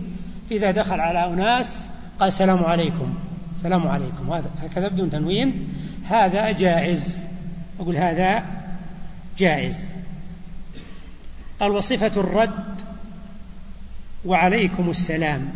[0.52, 1.90] إذا دخل على أناس
[2.20, 3.14] قال السلام عليكم
[3.60, 5.70] السلام عليكم هذا هكذا بدون تنوين.
[6.04, 7.26] هذا جائز.
[7.80, 8.46] أقول هذا
[9.38, 9.96] جائز.
[11.60, 12.82] قال وصفة الرد
[14.26, 15.54] وعليكم السلام.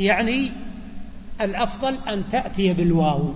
[0.00, 0.52] يعني
[1.40, 3.34] الأفضل أن تأتي بالواو.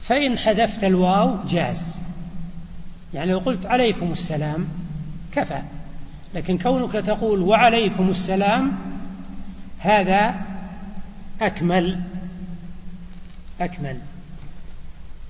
[0.00, 2.00] فإن حذفت الواو جاز.
[3.14, 4.68] يعني لو قلت عليكم السلام
[5.32, 5.62] كفى.
[6.34, 8.72] لكن كونك تقول وعليكم السلام
[9.78, 10.34] هذا
[11.40, 12.00] أكمل
[13.60, 13.98] أكمل.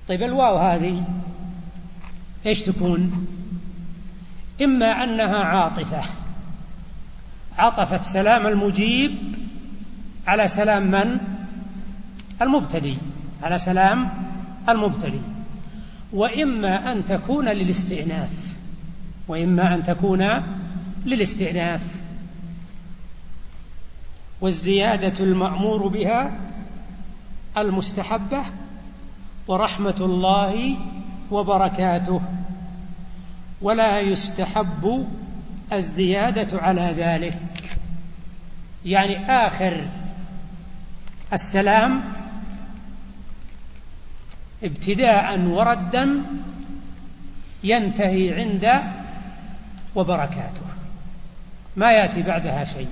[0.07, 1.03] طيب الواو هذه
[2.45, 3.27] إيش تكون؟
[4.61, 6.01] إما أنها عاطفة
[7.57, 9.15] عطفت سلام المجيب
[10.27, 11.17] على سلام من؟
[12.41, 12.97] المبتدي
[13.43, 14.09] على سلام
[14.69, 15.21] المبتدي.
[16.13, 18.57] وإما أن تكون للاستئناف
[19.27, 20.21] وإما أن تكون
[21.05, 22.01] للاستئناف.
[24.41, 26.33] والزيادة المأمور بها
[27.57, 28.43] المستحبة
[29.47, 30.77] ورحمة الله
[31.31, 32.21] وبركاته.
[33.61, 35.07] ولا يستحب
[35.73, 37.39] الزيادة على ذلك.
[38.85, 39.87] يعني آخر
[41.33, 42.01] السلام
[44.63, 46.23] ابتداء وردا
[47.63, 48.81] ينتهي عند
[49.95, 50.80] وبركاته.
[51.75, 52.87] ما يأتي بعدها شيء.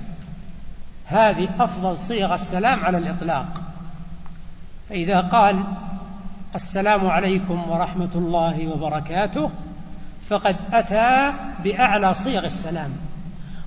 [1.06, 3.62] هذه أفضل صيغ السلام على الإطلاق.
[4.88, 5.64] فإذا قال
[6.54, 9.50] السلام عليكم ورحمة الله وبركاته
[10.28, 11.32] فقد أتى
[11.64, 12.90] بأعلى صيغ السلام.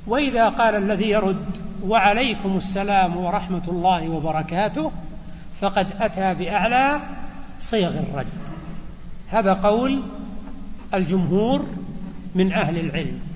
[0.08, 1.46] وإذا قال الذي يرد
[1.84, 4.92] وعليكم السلام ورحمة الله وبركاته
[5.62, 7.00] فقد أتى بأعلى
[7.60, 8.28] صيغ الرد.
[9.30, 10.02] هذا قول
[10.94, 11.66] الجمهور
[12.36, 13.33] من أهل العلم.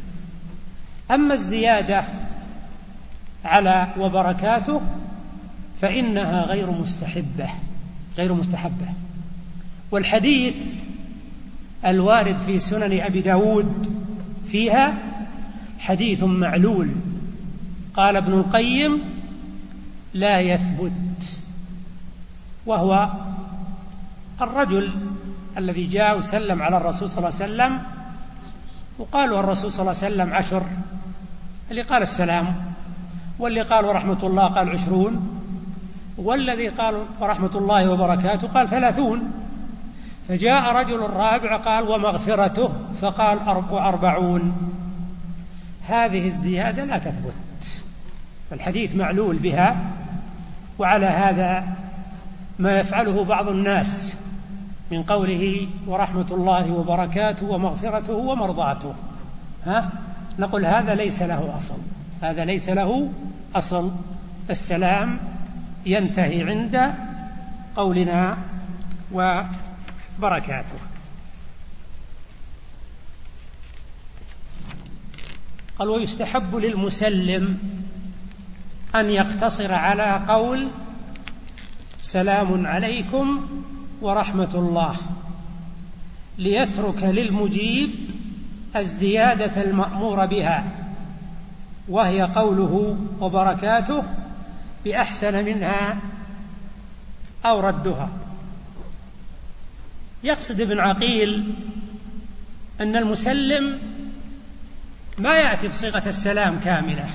[1.12, 2.04] أما الزيادة
[3.46, 4.82] على وبركاته
[5.82, 7.50] فإنها غير مستحبة
[8.18, 8.88] غير مستحبة.
[9.92, 10.56] والحديث
[11.86, 13.94] الوارد في سنن أبي داود
[14.48, 14.98] فيها
[15.80, 16.90] حديث معلول.
[17.94, 19.02] قال ابن القيم
[20.14, 21.40] لا يثبت
[22.66, 23.10] وهو
[24.42, 24.92] الرجل
[25.58, 27.82] الذي جاء وسلم على الرسول صلى الله عليه وسلم
[29.00, 30.64] وقالوا الرسول صلى الله عليه وسلم عشر.
[31.72, 32.56] اللي قال السلام
[33.40, 35.28] واللي قال ورحمة الله قال عشرون
[36.18, 39.32] والذي قال ورحمة الله وبركاته قال ثلاثون.
[40.28, 42.70] فجاء رجل رابع قال ومغفرته
[43.02, 43.40] فقال
[43.72, 44.54] أربعون
[45.88, 47.36] هذه الزيادة لا تثبت
[48.52, 49.78] الحديث معلول بها
[50.80, 51.68] وعلى هذا
[52.60, 54.16] ما يفعله بعض الناس
[54.92, 58.94] من قوله ورحمة الله وبركاته ومغفرته ومرضاته.
[59.66, 59.90] ها؟
[60.40, 61.78] نقول هذا ليس له أصل.
[62.22, 63.12] هذا ليس له
[63.56, 63.92] أصل.
[64.50, 65.20] السلام
[65.86, 66.94] ينتهي عند
[67.76, 68.38] قولنا
[69.12, 70.76] وبركاته.
[75.80, 77.58] قال ويستحب للمسلم
[78.96, 80.68] أن يقتصر على قول
[82.02, 83.48] سلام عليكم
[84.02, 84.96] ورحمة الله
[86.38, 87.90] ليترك للمجيب
[88.76, 90.66] الزيادة المأمور بها
[91.90, 94.04] وهي قوله وبركاته
[94.86, 95.98] بأحسن منها
[97.46, 98.10] أو ردها
[100.24, 101.54] يقصد ابن عقيل
[102.82, 103.80] أن المسلم
[105.20, 107.10] ما يأتي بصيغة السلام كاملة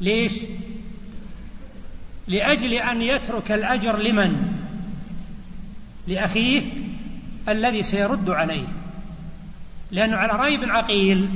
[0.00, 0.32] ليش؟
[2.28, 4.54] لأجل أن يترك الأجر لمن؟
[6.08, 6.62] لأخيه
[7.48, 8.66] الذي سيرد عليه
[9.90, 11.28] لأنه على رأي ابن عقيل.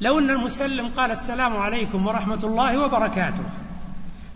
[0.00, 3.42] لو أن المسلم قال السلام عليكم ورحمة الله وبركاته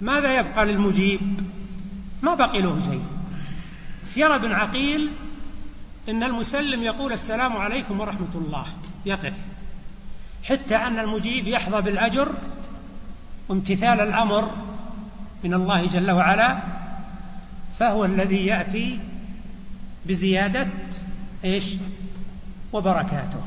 [0.01, 1.21] ماذا يبقى للمجيب؟
[2.23, 3.05] ما بقي له شيء.
[4.17, 5.09] يرى ابن عقيل
[6.09, 8.67] إن المسلم يقول السلام عليكم ورحمة الله
[9.07, 9.35] يقف.
[10.45, 12.35] حتى أن المجيب يحظى بالأجر
[13.49, 14.51] وامتثال الأمر
[15.45, 16.59] من الله جل وعلا
[17.79, 18.99] فهو الذي يأتي
[20.07, 20.69] بزيادة
[21.45, 21.65] إيش؟
[22.75, 23.41] وبركاته.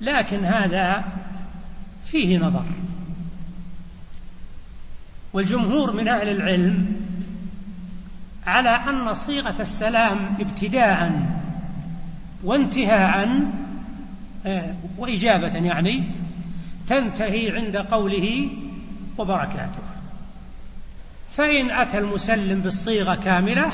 [0.00, 1.04] لكن هذا
[2.04, 2.64] فيه نظر.
[5.32, 6.96] والجمهور من أهل العلم
[8.46, 11.22] على أن صيغة السلام ابتداء
[12.44, 13.40] وانتهاء
[14.46, 16.04] آه، وإجابة يعني
[16.86, 18.48] تنتهي عند قوله
[19.18, 19.82] وبركاته.
[21.36, 23.66] فإن أتى المسلم بالصيغة كاملة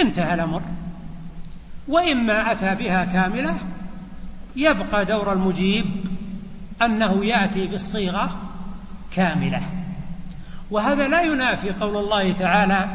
[0.00, 0.62] انتهى الأمر.
[1.88, 3.56] وإما أتى بها كاملة
[4.56, 5.86] يبقى دور المجيب
[6.82, 8.36] أنه يأتي بالصيغة
[9.12, 9.62] كاملة.
[10.70, 12.88] وهذا لا ينافي قول الله تعالى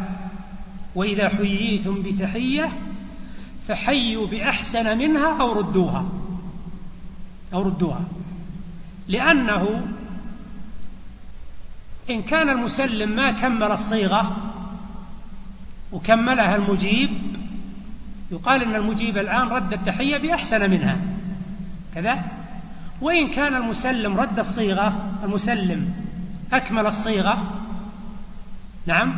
[0.95, 2.69] وإذا حييتم بتحية
[3.67, 6.06] فحيوا بأحسن منها أو ردوها.
[7.53, 8.01] أو ردوها.
[9.08, 9.82] لأنه
[12.10, 14.38] إن كان المسلم ما كمل الصيغة
[15.91, 17.33] وكملها المجيب
[18.31, 20.97] يقال إن المجيب الآن رد التحية بأحسن منها.
[21.95, 22.23] كذا؟
[23.01, 25.93] وإن كان المسلم رد الصيغة المسلم
[26.53, 27.51] أكمل الصيغة
[28.86, 29.15] نعم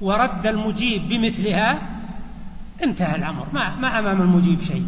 [0.00, 1.78] ورد المجيب بمثلها
[2.82, 3.46] انتهى الأمر.
[3.52, 4.86] ما, ما أمام المجيب شيء.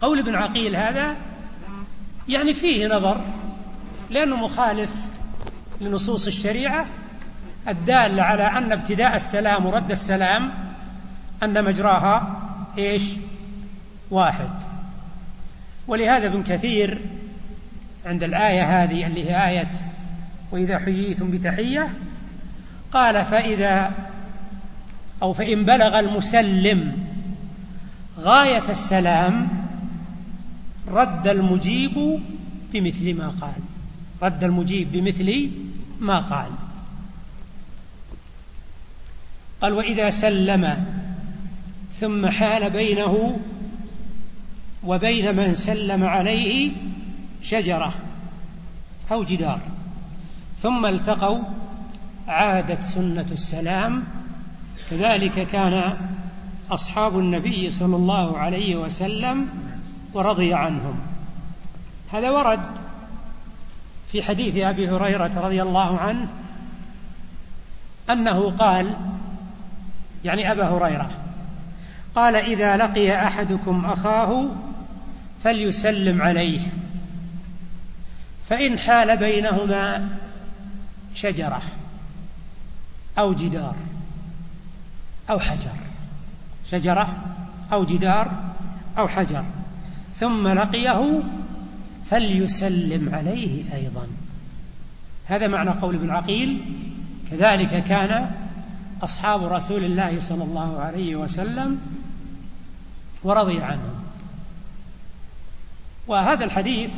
[0.00, 1.16] قول ابن عقيل هذا
[2.28, 3.20] يعني فيه نظر
[4.10, 4.94] لأنه مخالف
[5.80, 6.86] لنصوص الشريعة
[7.68, 10.50] الدالة على أن ابتداء السلام ورد السلام
[11.42, 12.40] أن مجراها
[12.78, 13.02] إيش؟
[14.10, 14.50] واحد.
[15.86, 17.00] ولهذا ابن كثير
[18.06, 19.72] عند الآية هذه اللي هي آية
[20.52, 21.94] وإذا حييتم بتحية
[22.92, 23.92] قال فإذا
[25.22, 26.92] أو فإن بلغ المسلم
[28.20, 29.48] غاية السلام
[30.88, 32.20] رد المجيب
[32.72, 33.60] بمثل ما قال.
[34.22, 35.50] رد المجيب بمثل
[36.00, 36.50] ما قال.
[39.64, 40.84] قال وإذا سلم
[41.92, 43.40] ثم حال بينه
[44.84, 46.70] وبين من سلم عليه
[47.42, 47.92] شجرة
[49.12, 49.60] أو جدار.
[50.60, 51.38] ثم التقوا
[52.28, 54.04] عادت سنة السلام.
[54.90, 55.96] كذلك كان
[56.70, 59.48] أصحاب النبي صلى الله عليه وسلم
[60.14, 60.98] ورضي عنهم.
[62.12, 62.66] هذا ورد
[64.12, 66.28] في حديث أبي هريرة رضي الله عنه
[68.10, 69.13] أنه قال
[70.24, 71.10] يعني أبا هريرة.
[72.14, 74.48] قال إذا لقي أحدكم أخاه
[75.44, 76.60] فليسلم عليه
[78.48, 80.08] فإن حال بينهما
[81.14, 81.62] شجرة
[83.18, 83.74] أو جدار
[85.30, 85.76] أو حجر
[86.70, 87.16] شجرة
[87.72, 88.30] أو جدار
[88.98, 89.44] أو حجر
[90.14, 91.22] ثم لقيه
[92.10, 94.06] فليسلم عليه أيضا.
[95.26, 96.64] هذا معنى قول ابن عقيل
[97.30, 98.30] كذلك كان
[99.04, 101.80] أصحاب رسول الله صلى الله عليه وسلم
[103.24, 103.94] ورضي عنهم
[106.06, 106.90] وهذا الحديث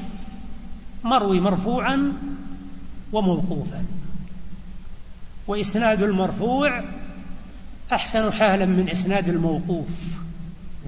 [1.04, 2.12] مروي مرفوعا
[3.12, 3.84] وموقوفا.
[5.46, 6.84] وإسناد المرفوع
[7.92, 10.16] أحسن حالا من إسناد الموقوف.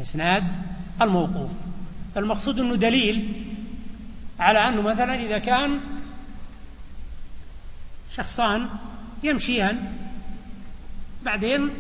[0.03, 0.45] إسناد
[1.03, 1.51] الموقوف.
[2.17, 3.45] المقصود أنه دليل
[4.41, 5.81] على أنه مثلا إذا كان
[8.17, 8.69] شخصان
[9.23, 9.93] يمشيان
[11.25, 11.71] بعدين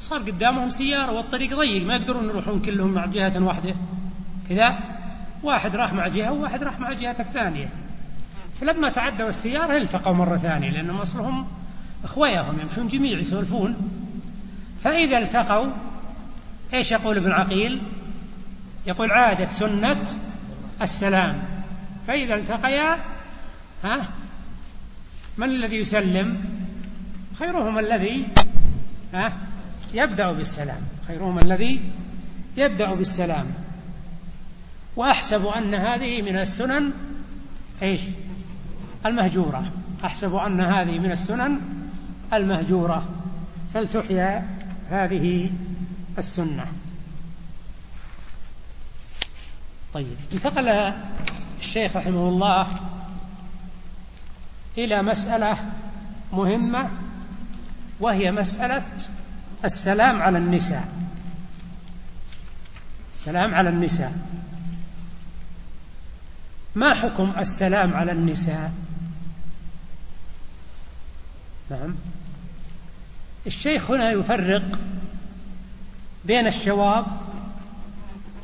[0.00, 3.74] صار قدامهم سيارة والطريق ضيق ما يقدرون يروحون كلهم مع جهة واحدة.
[4.48, 4.78] كذا
[5.42, 7.68] واحد راح مع جهة وواحد راح مع جهة الثانية.
[8.60, 11.46] فلما تعدوا السيارة التقوا مرة ثانية لأنهم أصلهم
[12.04, 13.76] أخوياهم يمشون جميع يسولفون.
[14.84, 15.66] فإذا التقوا
[16.74, 17.80] إيش يقول ابن عقيل؟
[18.86, 20.04] يقول عادة سنة
[20.82, 21.42] السلام.
[22.06, 22.96] فإذا التقيا
[23.84, 24.08] ها؟
[25.38, 26.44] من الذي يسلم؟
[27.38, 28.28] خيرهم الذي
[29.14, 29.32] ها؟
[29.94, 30.80] يبدأ بالسلام.
[31.06, 31.80] خيرهم الذي
[32.56, 33.46] يبدأ بالسلام.
[34.96, 36.92] وأحسب أن هذه من السنن
[37.82, 38.00] إيش؟
[39.06, 39.72] المهجورة.
[40.04, 41.60] أحسب أن هذه من السنن
[42.32, 43.08] المهجورة.
[43.74, 44.48] فلتحيا
[44.90, 45.50] هذه
[46.18, 46.66] السنة.
[49.94, 50.94] طيب انتقل
[51.60, 52.66] الشيخ رحمه الله
[54.78, 55.56] إلى مسألة
[56.32, 56.90] مهمة
[58.00, 58.82] وهي مسألة
[59.64, 60.88] السلام على النساء.
[63.12, 64.12] السلام على النساء.
[66.74, 68.72] ما حكم السلام على النساء؟
[71.70, 71.94] نعم.
[73.46, 74.78] الشيخ هنا يفرق
[76.24, 77.06] بين الشواب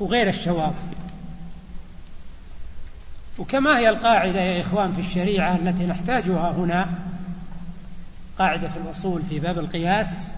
[0.00, 0.74] وغير الشواب.
[3.38, 6.88] وكما هي القاعدة يا إخوان في الشريعة التي نحتاجها هنا
[8.38, 10.34] قاعدة في الأصول في باب القياس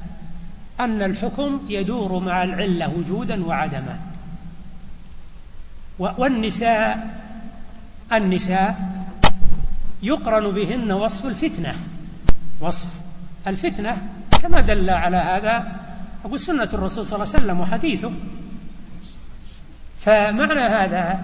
[0.80, 4.00] أن الحكم يدور مع العلة وجودا وعدما.
[5.98, 7.20] والنساء
[8.12, 8.76] النساء
[10.02, 11.74] يقرن بهن وصف الفتنة.
[12.60, 13.00] وصف
[13.46, 14.08] الفتنة
[14.42, 15.72] كما دل على هذا
[16.24, 18.12] أقول سنة الرسول صلى الله عليه وسلم وحديثه.
[20.00, 21.20] فمعنى هذا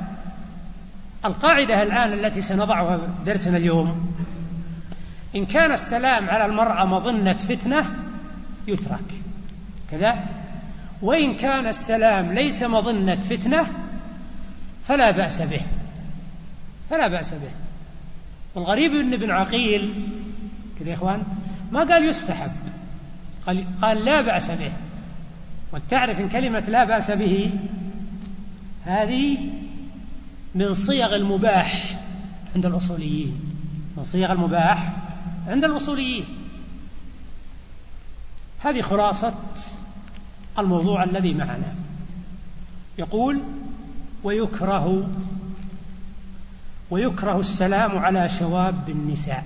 [1.24, 4.14] القاعدة الآن التي سنضعها درسنا اليوم
[5.36, 7.86] إن كان السلام على المرأة مظنة فتنة
[8.68, 9.04] يترك.
[9.90, 10.24] كذا.
[11.02, 13.66] وإن كان السلام ليس مظنة فتنة
[14.84, 15.60] فلا بأس به.
[16.90, 17.50] فلا بأس به.
[18.54, 20.08] والغريب أن ابن عقيل
[20.80, 21.22] كذا يا إخوان
[21.72, 22.52] ما قال يستحب.
[23.46, 24.72] قال, قال لا بأس به.
[25.72, 27.50] وتعرف إن كلمة لا بأس به
[28.84, 29.38] هذه
[30.54, 31.98] من صيغ المباح
[32.54, 33.40] عند الأصوليين.
[33.96, 34.92] من صيغ المباح
[35.46, 36.24] عند الأصوليين.
[38.60, 39.34] هذه خلاصة
[40.58, 41.74] الموضوع الذي معنا.
[42.98, 43.40] يقول
[44.24, 45.08] ويكره
[46.90, 49.44] ويكره السلام على شواب النساء.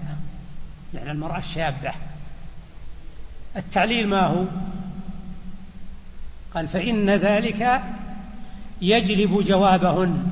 [0.95, 1.93] يعني المرأة الشابة.
[3.57, 4.45] التعليل ما هو؟
[6.55, 7.85] قال فإن ذلك
[8.83, 10.27] يجلب جوابهن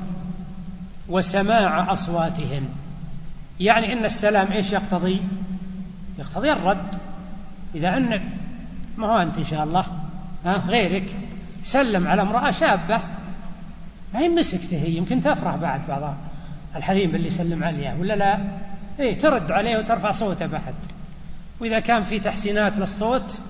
[1.09, 2.69] وسماع أصواتهن.
[3.59, 5.21] يعني إن السلام إيش يقتضي؟
[6.19, 6.95] يقتضي الرد.
[7.75, 8.19] إذا أن
[8.97, 9.85] ما هو أنت إن شاء الله؟
[10.45, 11.17] ها؟ غيرك.
[11.63, 13.01] سلم على امرأة شابة.
[14.13, 16.15] ما هي مسكتة هي يمكن تفرح بعد بعض
[16.75, 18.39] الحريم اللي سلم عليها ولا لا؟
[18.99, 20.75] إيه ترد عليه وترفع صوته بعد.
[21.59, 23.41] وإذا كان في تحسينات للصوت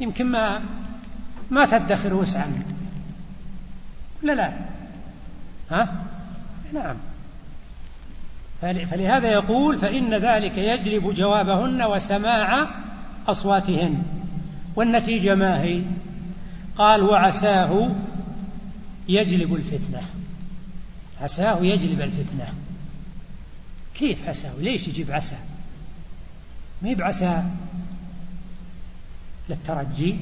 [0.00, 0.60] يمكن ما
[1.50, 2.52] ما تدخر وسعا.
[4.22, 4.52] لا لا؟
[5.70, 5.94] ها؟
[6.74, 6.96] نعم.
[8.72, 12.68] فلهذا يقول فإن ذلك يجلب جوابهن وسماع
[13.26, 14.02] أصواتهن.
[14.76, 15.82] والنتيجة ما هي؟
[16.76, 17.90] قال وعساه
[19.08, 20.02] يجلب الفتنة.
[21.22, 22.46] عساه يجلب الفتنة.
[23.94, 25.36] كيف عساه؟ ليش يجيب عسى؟
[26.82, 27.42] ما هي بعسى
[29.48, 30.16] للترجي.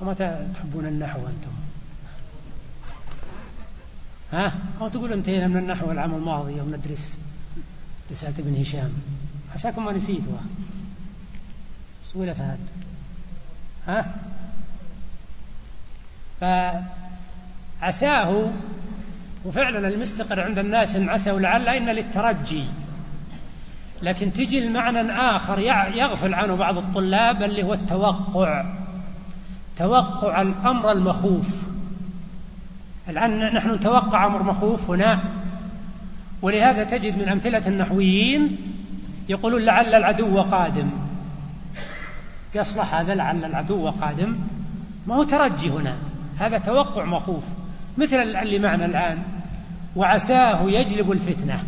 [0.00, 0.14] وما
[0.54, 1.63] تحبون النحو أنتم؟
[4.34, 7.18] ها؟ أو تقول انتهينا من النحو العام الماضي يوم ندرس.
[8.10, 8.92] رسالة ابن هشام.
[9.54, 10.42] عساكم ما نسيتوها
[12.12, 12.58] سوي فهد؟
[13.88, 14.14] ها؟
[17.80, 18.52] فعساه
[19.44, 22.64] وفعلا المستقر عند الناس إن عسى ولعل إن للترجي.
[24.02, 25.58] لكن تجي المعنى آخر
[25.94, 28.64] يغفل عنه بعض الطلاب اللي هو التوقع.
[29.76, 31.73] توقع الأمر المخوف.
[33.08, 35.22] الآن نحن نتوقع أمر مخوف هنا.
[36.42, 38.56] ولهذا تجد من أمثلة النحويين
[39.28, 40.90] يقولون لعل العدو قادم.
[42.54, 44.36] يصلح هذا لعل العدو قادم.
[45.06, 45.96] ما هو ترجي هنا.
[46.38, 47.44] هذا توقع مخوف.
[47.98, 49.18] مثل اللي معنا الآن.
[49.96, 51.64] وعساه يجلب الفتنة.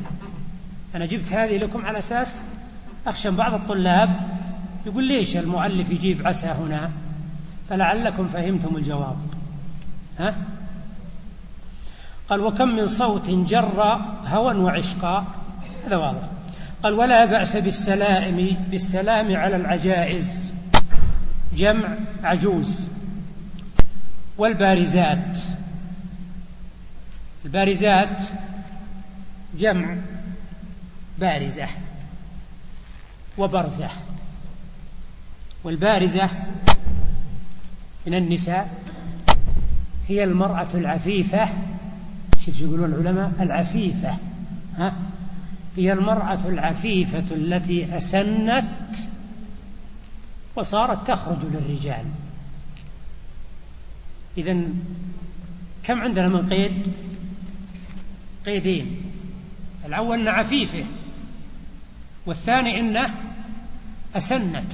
[0.95, 2.39] أنا جبت هذه لكم على أساس
[3.07, 4.11] أخشى بعض الطلاب
[4.87, 6.91] يقول ليش المؤلف يجيب عسى هنا؟
[7.69, 9.17] فلعلكم فهمتم الجواب.
[10.19, 10.35] ها؟
[12.29, 15.27] قال وكم من صوت جر هوى وعشقا
[15.87, 16.29] هذا واضح.
[16.83, 20.55] قال ولا بأس بالسلام بالسلام على العجائز.
[21.57, 21.89] جمع
[22.25, 22.87] عجوز.
[24.39, 25.39] والبارزات.
[27.45, 28.23] البارزات
[29.59, 29.97] جمع
[31.19, 31.69] بارزة
[33.39, 33.89] وبرزة.
[35.65, 36.29] والبارزة
[38.07, 38.69] من النساء
[40.09, 41.49] هي المرأة العفيفة
[42.53, 44.19] شوف يقولون العلماء العفيفة
[44.77, 44.95] ها؟
[45.77, 48.97] هي المرأة العفيفة التي أسنت
[50.57, 52.05] وصارت تخرج للرجال.
[54.39, 54.61] إذا
[55.83, 56.93] كم عندنا من قيد؟
[58.47, 59.03] قيدين.
[59.87, 60.85] الأول أن عفيفة
[62.27, 63.15] والثاني إنه
[64.17, 64.73] أسنت.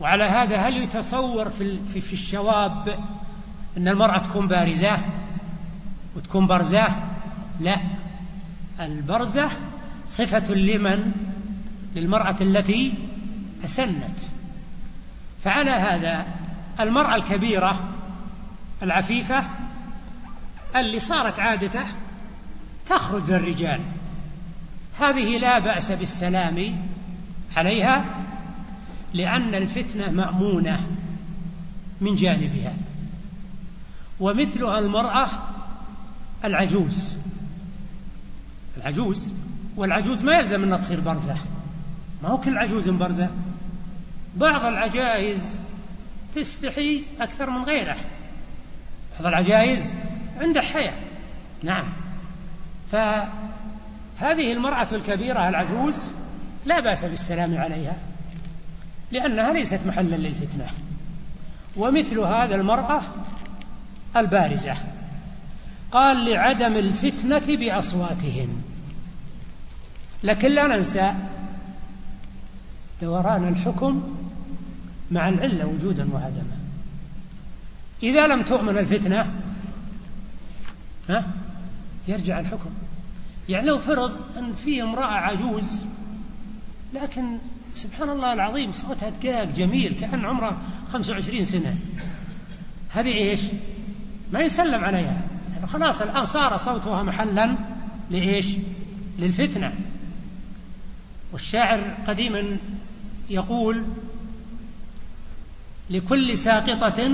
[0.00, 2.98] وعلى هذا هل يتصور في, في, في الشواب
[3.76, 4.98] أن المرأة تكون بارزة؟
[6.16, 6.86] وتكون برزة
[7.60, 7.80] لا.
[8.80, 9.48] البرزة
[10.06, 11.12] صفة لمن؟
[11.96, 12.94] للمرأة التي
[13.64, 14.20] أسنت.
[15.44, 16.26] فعلى هذا
[16.80, 17.80] المرأة الكبيرة
[18.82, 19.44] العفيفة
[20.76, 21.84] اللي صارت عادته
[22.86, 23.80] تخرج للرجال.
[25.00, 26.76] هذه لا بأس بالسلام
[27.56, 28.04] عليها
[29.14, 30.86] لأن الفتنة مأمونة
[32.00, 32.74] من جانبها.
[34.20, 35.28] ومثلها المرأة
[36.44, 37.16] العجوز.
[38.76, 39.32] العجوز
[39.76, 41.36] والعجوز ما يلزم أنها تصير برزة.
[42.22, 43.28] ما هو كل عجوز برزة؟
[44.36, 45.60] بعض العجائز
[46.34, 47.96] تستحي أكثر من غيره.
[49.18, 49.94] بعض العجائز
[50.40, 50.94] عنده حياة.
[51.62, 51.84] نعم.
[52.92, 56.12] فهذه المرأة الكبيرة العجوز
[56.66, 57.96] لا بأس بالسلام عليها
[59.12, 60.66] لأنها ليست محلا للفتنة.
[61.76, 63.00] ومثل هذا المرأة
[64.16, 64.74] البارزة.
[65.92, 68.48] قال لعدم الفتنة بأصواتهن.
[70.22, 71.14] لكن لا ننسى
[73.02, 74.16] دوران الحكم
[75.10, 76.56] مع العلة وجودا وعدما.
[78.02, 79.32] إذا لم تؤمن الفتنة
[81.08, 81.24] ها
[82.08, 82.70] يرجع الحكم.
[83.48, 85.84] يعني لو فرض أن في امرأة عجوز
[86.94, 87.38] لكن
[87.74, 90.56] سبحان الله العظيم صوتها دقاق جميل كأن عمره
[90.92, 91.76] 25 سنة.
[92.90, 93.40] هذه إيش؟
[94.32, 95.35] ما يسلم عليها.
[95.56, 97.56] يعني خلاص الآن صار صوتها محلا
[98.10, 98.46] لإيش؟
[99.18, 99.72] للفتنة.
[101.32, 102.56] والشاعر قديما
[103.30, 103.84] يقول
[105.90, 107.10] لكل ساقطة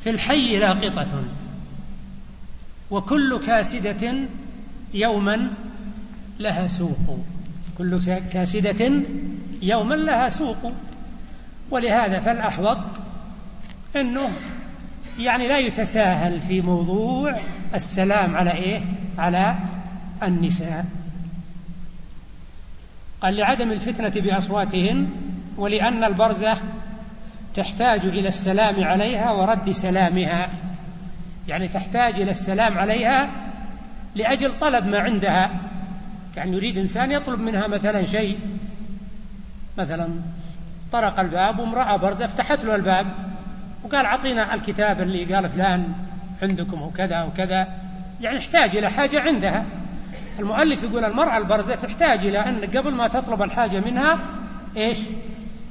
[0.00, 1.24] في الحي لاقطة
[2.90, 4.14] وكل كاسدة
[4.94, 5.50] يوما
[6.38, 7.24] لها سوق.
[7.78, 7.98] كل
[8.32, 8.92] كاسدة
[9.62, 10.72] يوما لها سوق.
[11.70, 12.78] ولهذا فالأحوط
[13.96, 14.30] أنه
[15.18, 17.36] يعني لا يتساهل في موضوع
[17.74, 18.80] السلام على إيه؟
[19.18, 19.56] على
[20.22, 20.84] النساء.
[23.20, 25.08] قال لعدم الفتنة بأصواتهن
[25.56, 26.56] ولأن البرزة
[27.54, 30.50] تحتاج إلى السلام عليها ورد سلامها.
[31.48, 33.30] يعني تحتاج إلى السلام عليها
[34.14, 35.50] لأجل طلب ما عندها.
[36.36, 38.38] كأن يريد إنسان يطلب منها مثلا شيء.
[39.78, 40.08] مثلا
[40.92, 43.06] طرق الباب وامرأة برزة فتحت له الباب.
[43.84, 45.92] وقال أعطينا الكتاب اللي قال فلان
[46.42, 47.68] عندكم وكذا وكذا.
[48.20, 49.64] يعني احتاج إلى حاجة عندها.
[50.38, 54.18] المؤلف يقول المرأة البرزة تحتاج إلى أن قبل ما تطلب الحاجة منها
[54.76, 54.98] إيش؟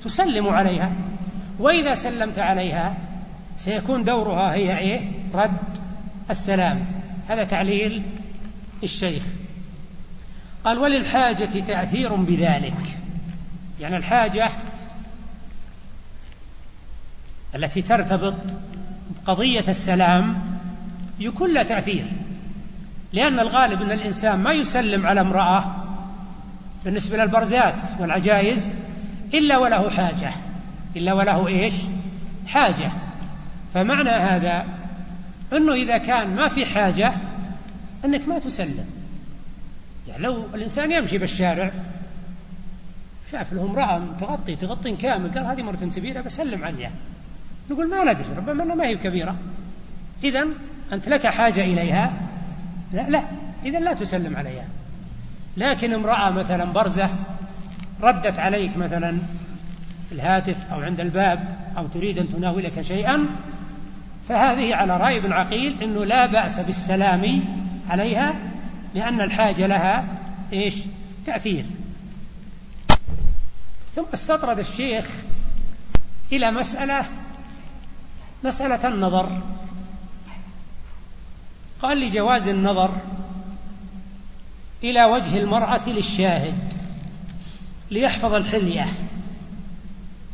[0.04, 0.92] تسلم عليها.
[1.60, 2.94] وإذا سلمت عليها
[3.56, 5.58] سيكون دورها هي إيه؟ رد
[6.30, 6.86] السلام.
[7.30, 8.04] هذا تعليل
[8.84, 9.24] الشيخ.
[10.66, 12.98] قال وللحاجة تأثير بذلك.
[13.82, 14.50] يعني الحاجة
[17.56, 18.36] التي ترتبط
[19.10, 20.42] بقضية السلام
[21.20, 22.06] يكون لها تأثير.
[23.14, 25.76] لأن الغالب أن الإنسان ما يسلم على امرأة
[26.86, 28.78] بالنسبة للبرزات والعجائز
[29.34, 30.32] إلا وله حاجة
[30.96, 31.74] إلا وله إيش؟
[32.48, 32.92] حاجة.
[33.74, 34.66] فمعنى هذا
[35.54, 37.14] أنه إذا كان ما في حاجة
[38.06, 38.86] أنك ما تسلم.
[40.08, 41.72] يعني لو الإنسان يمشي بالشارع
[43.32, 46.92] شاف له امرأة تغطي تغطي كامل قال هذه مرة كبيرة بسلم عليها.
[47.72, 49.36] نقول ما ندري ربما أنها ما هي كبيرة.
[50.24, 50.48] إذا
[50.94, 52.14] أنت لك حاجة إليها.
[52.94, 53.24] لا لا
[53.66, 54.66] إذا لا تسلم عليها.
[55.58, 57.10] لكن امرأة مثلا برزة
[58.02, 59.18] ردت عليك مثلا
[60.12, 63.26] الهاتف أو عند الباب أو تريد أن تناولك شيئا
[64.30, 67.44] فهذه على رأي ابن عقيل أنه لا بأس بالسلام
[67.90, 68.34] عليها
[68.96, 70.06] لأن الحاجة لها
[70.54, 70.76] إيش؟
[71.26, 71.66] تأثير.
[73.94, 75.06] ثم استطرد الشيخ
[76.32, 77.06] إلى مسألة
[78.44, 79.42] مسألة النظر.
[81.82, 82.92] قال لجواز النظر
[84.84, 86.74] إلى وجه المرأة للشاهد
[87.92, 88.88] ليحفظ الحلية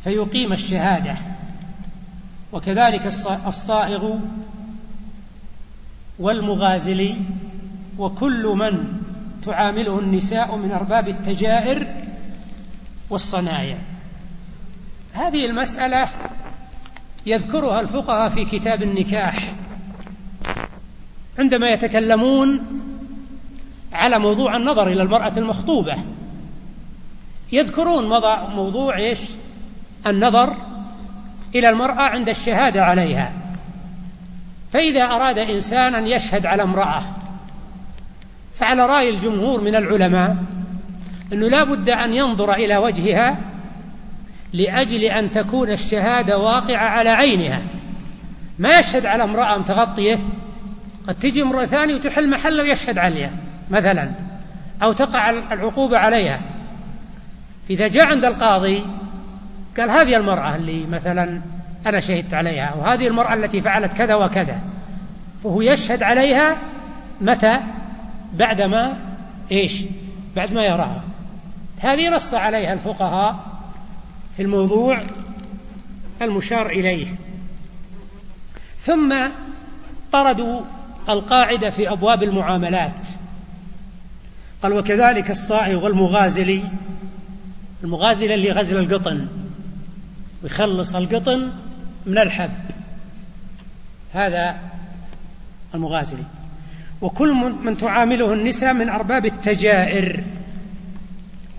[0.04, 1.16] فيقيم الشهادة.
[2.52, 3.06] وكذلك
[3.46, 4.18] الصائغ
[6.18, 7.16] والمغازلي
[7.98, 9.02] وكل من
[9.42, 11.86] تعامله النساء من أرباب التجائر
[13.10, 13.78] والصنايع.
[15.12, 16.08] هذه المسألة
[17.26, 19.52] يذكرها الفقهاء في كتاب النكاح
[21.38, 22.60] عندما يتكلمون
[23.92, 25.96] على موضوع النظر إلى المرأة المخطوبة
[27.52, 28.20] يذكرون
[28.54, 29.20] موضوع إيش؟
[30.06, 30.56] النظر
[31.54, 33.32] إلى المرأة عند الشهادة عليها
[34.72, 37.02] فإذا أراد إنسان أن يشهد على امرأة
[38.54, 40.36] فعلى رأي الجمهور من العلماء
[41.32, 43.38] أنه لا بد أن ينظر إلى وجهها
[44.52, 47.62] لأجل أن تكون الشهادة واقعة على عينها.
[48.58, 50.18] ما يشهد على امرأة متغطية
[51.08, 53.30] قد تجي امرأة ثانية وتحل محله ويشهد عليها
[53.70, 54.10] مثلا
[54.82, 56.40] أو تقع العقوبة عليها.
[57.70, 58.82] إذا جاء عند القاضي
[59.78, 61.40] قال هذه المرأة اللي مثلا
[61.86, 64.60] أنا شهدت عليها وهذه المرأة التي فعلت كذا وكذا
[65.44, 66.56] فهو يشهد عليها
[67.20, 67.60] متى؟
[68.34, 68.96] بعدما
[69.52, 69.82] إيش؟
[70.36, 71.02] بعد ما يراها.
[71.80, 73.51] هذه نص عليها الفقهاء
[74.36, 74.98] في الموضوع
[76.22, 77.06] المشار إليه.
[78.80, 79.14] ثم
[80.12, 80.60] طردوا
[81.08, 83.08] القاعدة في أبواب المعاملات.
[84.62, 86.62] قال وكذلك الصائغ والمغازلي
[87.84, 89.28] المغازل اللي غزل القطن
[90.42, 91.52] ويخلص القطن
[92.06, 92.50] من الحب.
[94.12, 94.56] هذا
[95.74, 96.24] المغازلي.
[97.00, 97.32] وكل
[97.64, 100.24] من تعامله النساء من أرباب التجائر.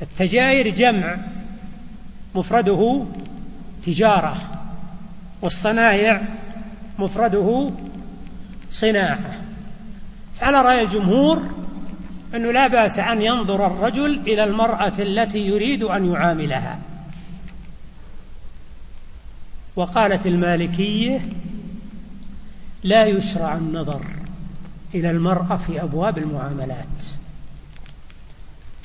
[0.01, 1.17] التجائر جمع.
[2.35, 3.05] مفرده
[3.83, 4.37] تجارة
[5.41, 6.21] والصنايع
[6.99, 7.71] مفرده
[8.71, 9.41] صناعة.
[10.35, 11.41] فعلى رأي الجمهور
[12.35, 16.79] أنه لا بأس أن ينظر الرجل إلى المرأة التي يريد أن يعاملها.
[19.75, 21.21] وقالت المالكية
[22.83, 24.05] لا يشرع النظر
[24.95, 27.05] إلى المرأة في أبواب المعاملات.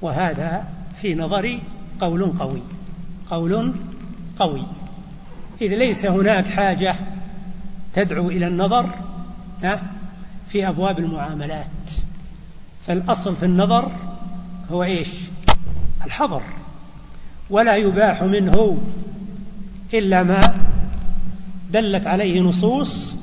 [0.02, 0.68] وهذا
[1.00, 1.62] في نظري
[2.00, 2.62] قول قوي.
[3.30, 3.72] قول
[4.38, 4.62] قوي.
[5.62, 6.94] إذ ليس هناك حاجة
[7.94, 8.90] تدعو إلى النظر
[10.48, 11.66] في أبواب المعاملات.
[12.86, 13.92] فالأصل في النظر
[14.70, 15.08] هو إيش؟
[16.06, 16.42] الحظر.
[17.50, 18.78] ولا يباح منه
[19.94, 20.40] إلا ما
[21.70, 23.14] دلت عليه نصوص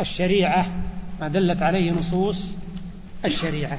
[0.00, 0.66] الشريعة
[1.20, 2.54] ما دلت عليه نصوص
[3.24, 3.78] الشريعة.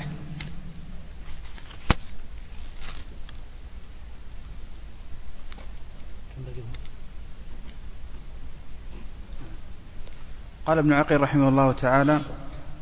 [10.67, 12.19] قال ابن عقيل رحمه الله تعالى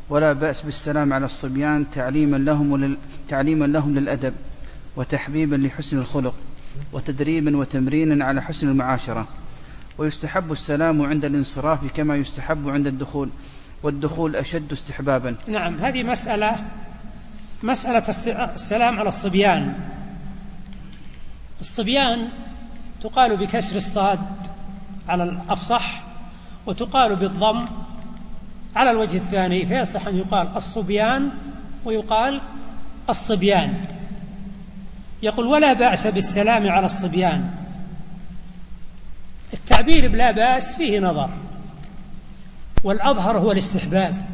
[0.08, 2.96] ولا بأس بالسلام على الصبيان تعليما لهم ولل...
[3.28, 4.34] تعليما لهم للأدب
[4.96, 6.34] وتحبيبا لحسن الخلق
[6.92, 9.26] وتدريبا وتمرينا على حسن المعاشرة.
[9.98, 13.28] ويستحب السلام عند الانصراف كما يستحب عند الدخول
[13.82, 15.36] والدخول أشد استحبابا.
[15.48, 16.56] نعم هذه مسألة
[17.62, 18.08] مسألة
[18.54, 19.74] السلام على الصبيان.
[21.60, 22.28] الصبيان
[23.02, 24.20] تقال بكسر الصاد
[25.08, 26.05] على الأفصح
[26.66, 27.64] وتقال بالضم
[28.76, 31.30] على الوجه الثاني فيصح أن يقال الصبيان
[31.84, 32.40] ويقال
[33.10, 33.74] الصبيان.
[35.22, 37.50] يقول ولا بأس بالسلام على الصبيان.
[39.52, 41.30] التعبير بلا بأس فيه نظر
[42.84, 44.26] والأظهر هو الاستحباب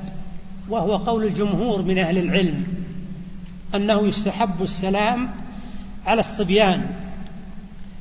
[0.69, 2.65] وهو قول الجمهور من أهل العلم
[3.75, 5.31] أنه يستحب السلام
[6.07, 6.87] على الصبيان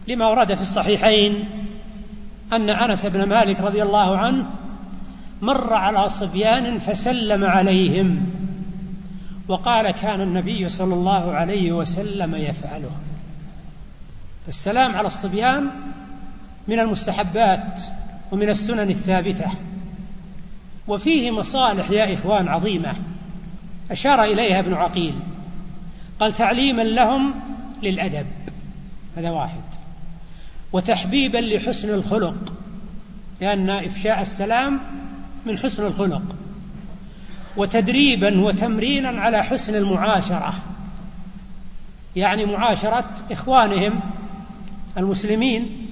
[0.08, 1.46] لما ورد في الصحيحين
[2.54, 4.46] أن أنس بن مالك رضي الله عنه
[5.42, 8.26] مر على صبيان فسلم عليهم
[9.48, 12.92] وقال كان النبي صلى الله عليه وسلم يفعله.
[14.48, 15.68] السلام على الصبيان
[16.68, 17.82] من المستحبات
[18.32, 19.52] ومن السنن الثابتة
[20.88, 22.94] وفيه مصالح يا إخوان عظيمة
[23.92, 25.14] أشار إليها ابن عقيل
[26.20, 27.34] قال تعليما لهم
[27.84, 28.26] للأدب
[29.18, 29.71] هذا واحد.
[30.74, 32.54] وتحبيبا لحسن الخلق
[33.42, 34.80] لأن إفشاء السلام
[35.46, 36.22] من حسن الخلق.
[37.58, 40.54] وتدريبا وتمرينا على حسن المعاشرة
[42.16, 44.00] يعني معاشرة إخوانهم
[44.98, 45.88] المسلمين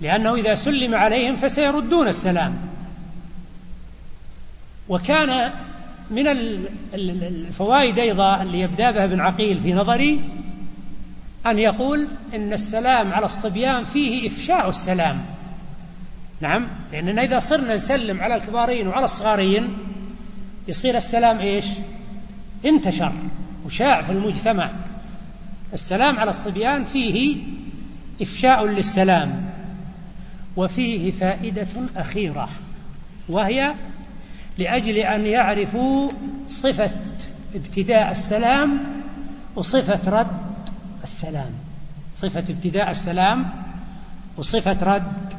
[0.00, 2.58] لأنه إذا سلم عليهم فسيردون السلام.
[4.88, 5.52] وكان
[6.10, 6.28] من
[6.94, 10.20] الفوائد أيضا اللي يبدأ بها ابن عقيل في نظري
[11.50, 15.20] أن يقول إن السلام على الصبيان فيه إفشاء السلام.
[16.40, 19.68] نعم لأننا إذا صرنا نسلم على الكبارين وعلى الصغارين
[20.68, 21.66] يصير السلام إيش؟
[22.64, 23.12] انتشر
[23.66, 24.70] وشاع في المجتمع.
[25.72, 27.36] السلام على الصبيان فيه
[28.22, 29.50] إفشاء للسلام
[30.56, 32.48] وفيه فائدة أخيرة
[33.28, 33.74] وهي
[34.58, 36.10] لأجل أن يعرفوا
[36.48, 36.90] صفة
[37.54, 38.78] ابتداء السلام
[39.56, 40.47] وصفة رد
[41.18, 41.52] السلام
[42.14, 43.50] صفة ابتداء السلام
[44.36, 45.34] وصفة رد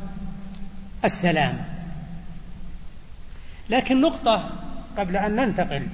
[1.05, 1.57] السلام.
[3.69, 4.49] لكن نقطة
[4.97, 5.88] قبل أن ننتقل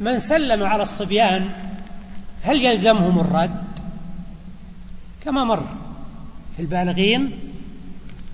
[0.00, 1.50] من سلم على الصبيان
[2.42, 3.64] هل يلزمهم الرد؟
[5.24, 5.66] كما مر
[6.56, 7.38] في البالغين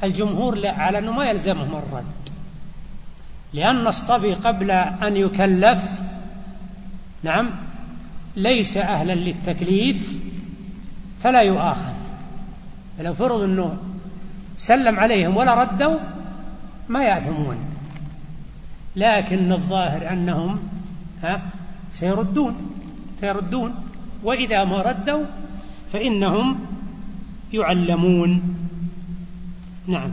[0.03, 2.31] الجمهور لا على أنه ما يلزمهم الرد.
[3.53, 6.03] لأن الصبي قبل أن يكلف
[7.23, 7.68] نعم
[8.39, 10.18] ليس أهلا للتكليف
[11.20, 11.95] فلا يؤاخذ.
[12.99, 13.78] فلو فرض أنه
[14.57, 15.99] سلم عليهم ولا ردوا
[16.89, 17.57] ما يأثمون
[18.97, 20.59] لكن الظاهر أنهم
[21.22, 21.43] ها
[21.91, 22.55] سيردون
[23.20, 23.74] سيردون.
[24.22, 25.24] وإذا ما ردوا
[25.93, 26.59] فإنهم
[27.53, 28.57] يعلمون.
[29.86, 30.11] نعم.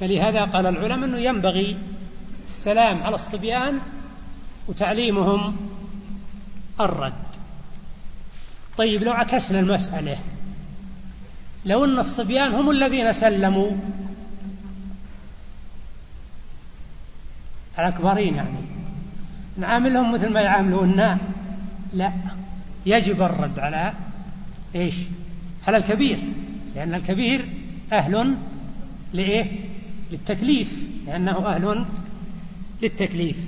[0.00, 1.76] فلهذا قال العلماء أنه ينبغي
[2.46, 3.78] السلام على الصبيان
[4.68, 5.56] وتعليمهم
[6.80, 7.12] الرد.
[8.78, 10.18] طيب لو عكسنا المسألة
[11.64, 13.70] لو أن الصبيان هم الذين سلموا.
[17.78, 18.58] الأكبرين يعني.
[19.58, 21.18] نعاملهم مثل ما يعاملوننا
[21.92, 22.12] لا.
[22.86, 23.92] يجب الرد على
[24.74, 24.94] إيش؟
[25.66, 26.18] على الكبير.
[26.74, 27.48] لأن الكبير
[27.92, 28.36] أهل
[29.12, 29.46] لإيه؟
[30.12, 30.82] للتكليف.
[31.06, 31.84] لأنه أهل
[32.82, 33.38] للتكليف.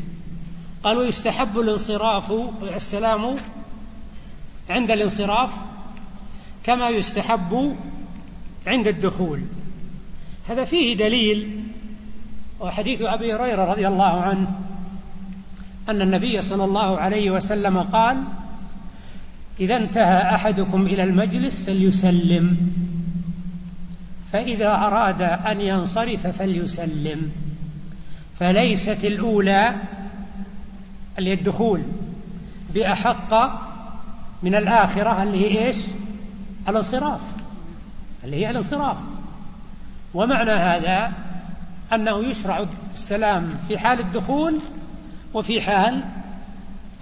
[0.85, 2.33] قال ويستحب الانصراف
[2.77, 3.37] السلام
[4.71, 5.55] عند الانصراف
[6.65, 7.77] كما يستحب
[8.67, 9.41] عند الدخول.
[10.49, 11.61] هذا فيه دليل
[12.61, 14.61] وحديث أبي هريرة رضي الله عنه
[15.89, 18.17] أن النبي صلى الله عليه وسلم قال
[19.61, 22.57] إذا انتهى أحدكم إلى المجلس فليسلم
[24.33, 27.33] فإذا أراد أن ينصرف فليسلم
[28.39, 29.75] فليست الأولى
[31.19, 31.83] اللي الدخول
[32.75, 33.35] بأحق
[34.43, 35.77] من الآخرة اللي هي إيش؟
[36.69, 37.21] الانصراف.
[38.25, 38.97] اللي هي الانصراف.
[40.15, 41.13] ومعنى هذا
[41.93, 44.59] أنه يشرع السلام في حال الدخول
[45.35, 46.05] وفي حال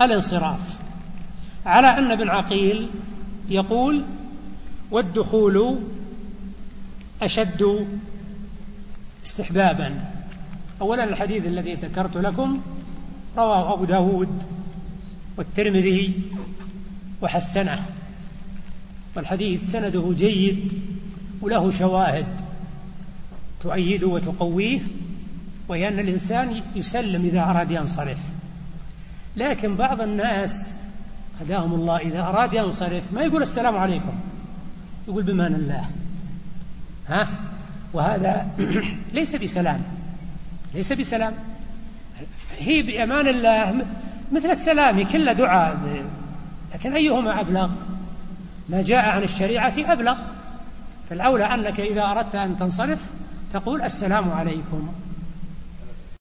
[0.00, 0.78] الانصراف.
[1.66, 2.90] على أن ابن عقيل
[3.48, 4.02] يقول
[4.90, 5.78] والدخول
[7.22, 7.86] أشد
[9.24, 10.04] استحبابا.
[10.80, 12.60] أولا الحديث الذي ذكرت لكم
[13.36, 14.42] رواه أبو داود
[15.36, 16.14] والترمذي
[17.22, 17.86] وحسنه.
[19.16, 20.72] والحديث سنده جيد
[21.40, 22.26] وله شواهد
[23.60, 24.80] تؤيده وتقويه
[25.68, 28.20] وهي أن الإنسان يسلم إذا أراد ينصرف.
[29.36, 30.82] لكن بعض الناس
[31.40, 34.12] هداهم الله إذا أراد ينصرف ما يقول السلام عليكم؟
[35.08, 35.90] يقول بمان الله.
[37.08, 37.28] ها؟
[37.92, 38.50] وهذا
[39.14, 39.80] ليس بسلام.
[40.74, 41.34] ليس بسلام.
[42.62, 43.84] هي بأمان الله
[44.32, 45.76] مثل السلام كله دعاء
[46.74, 47.70] لكن أيهما أبلغ؟
[48.68, 50.16] ما جاء عن الشريعة أبلغ.
[51.10, 53.10] فالأولى أنك إذا أردت أن تنصرف
[53.52, 54.88] تقول السلام عليكم.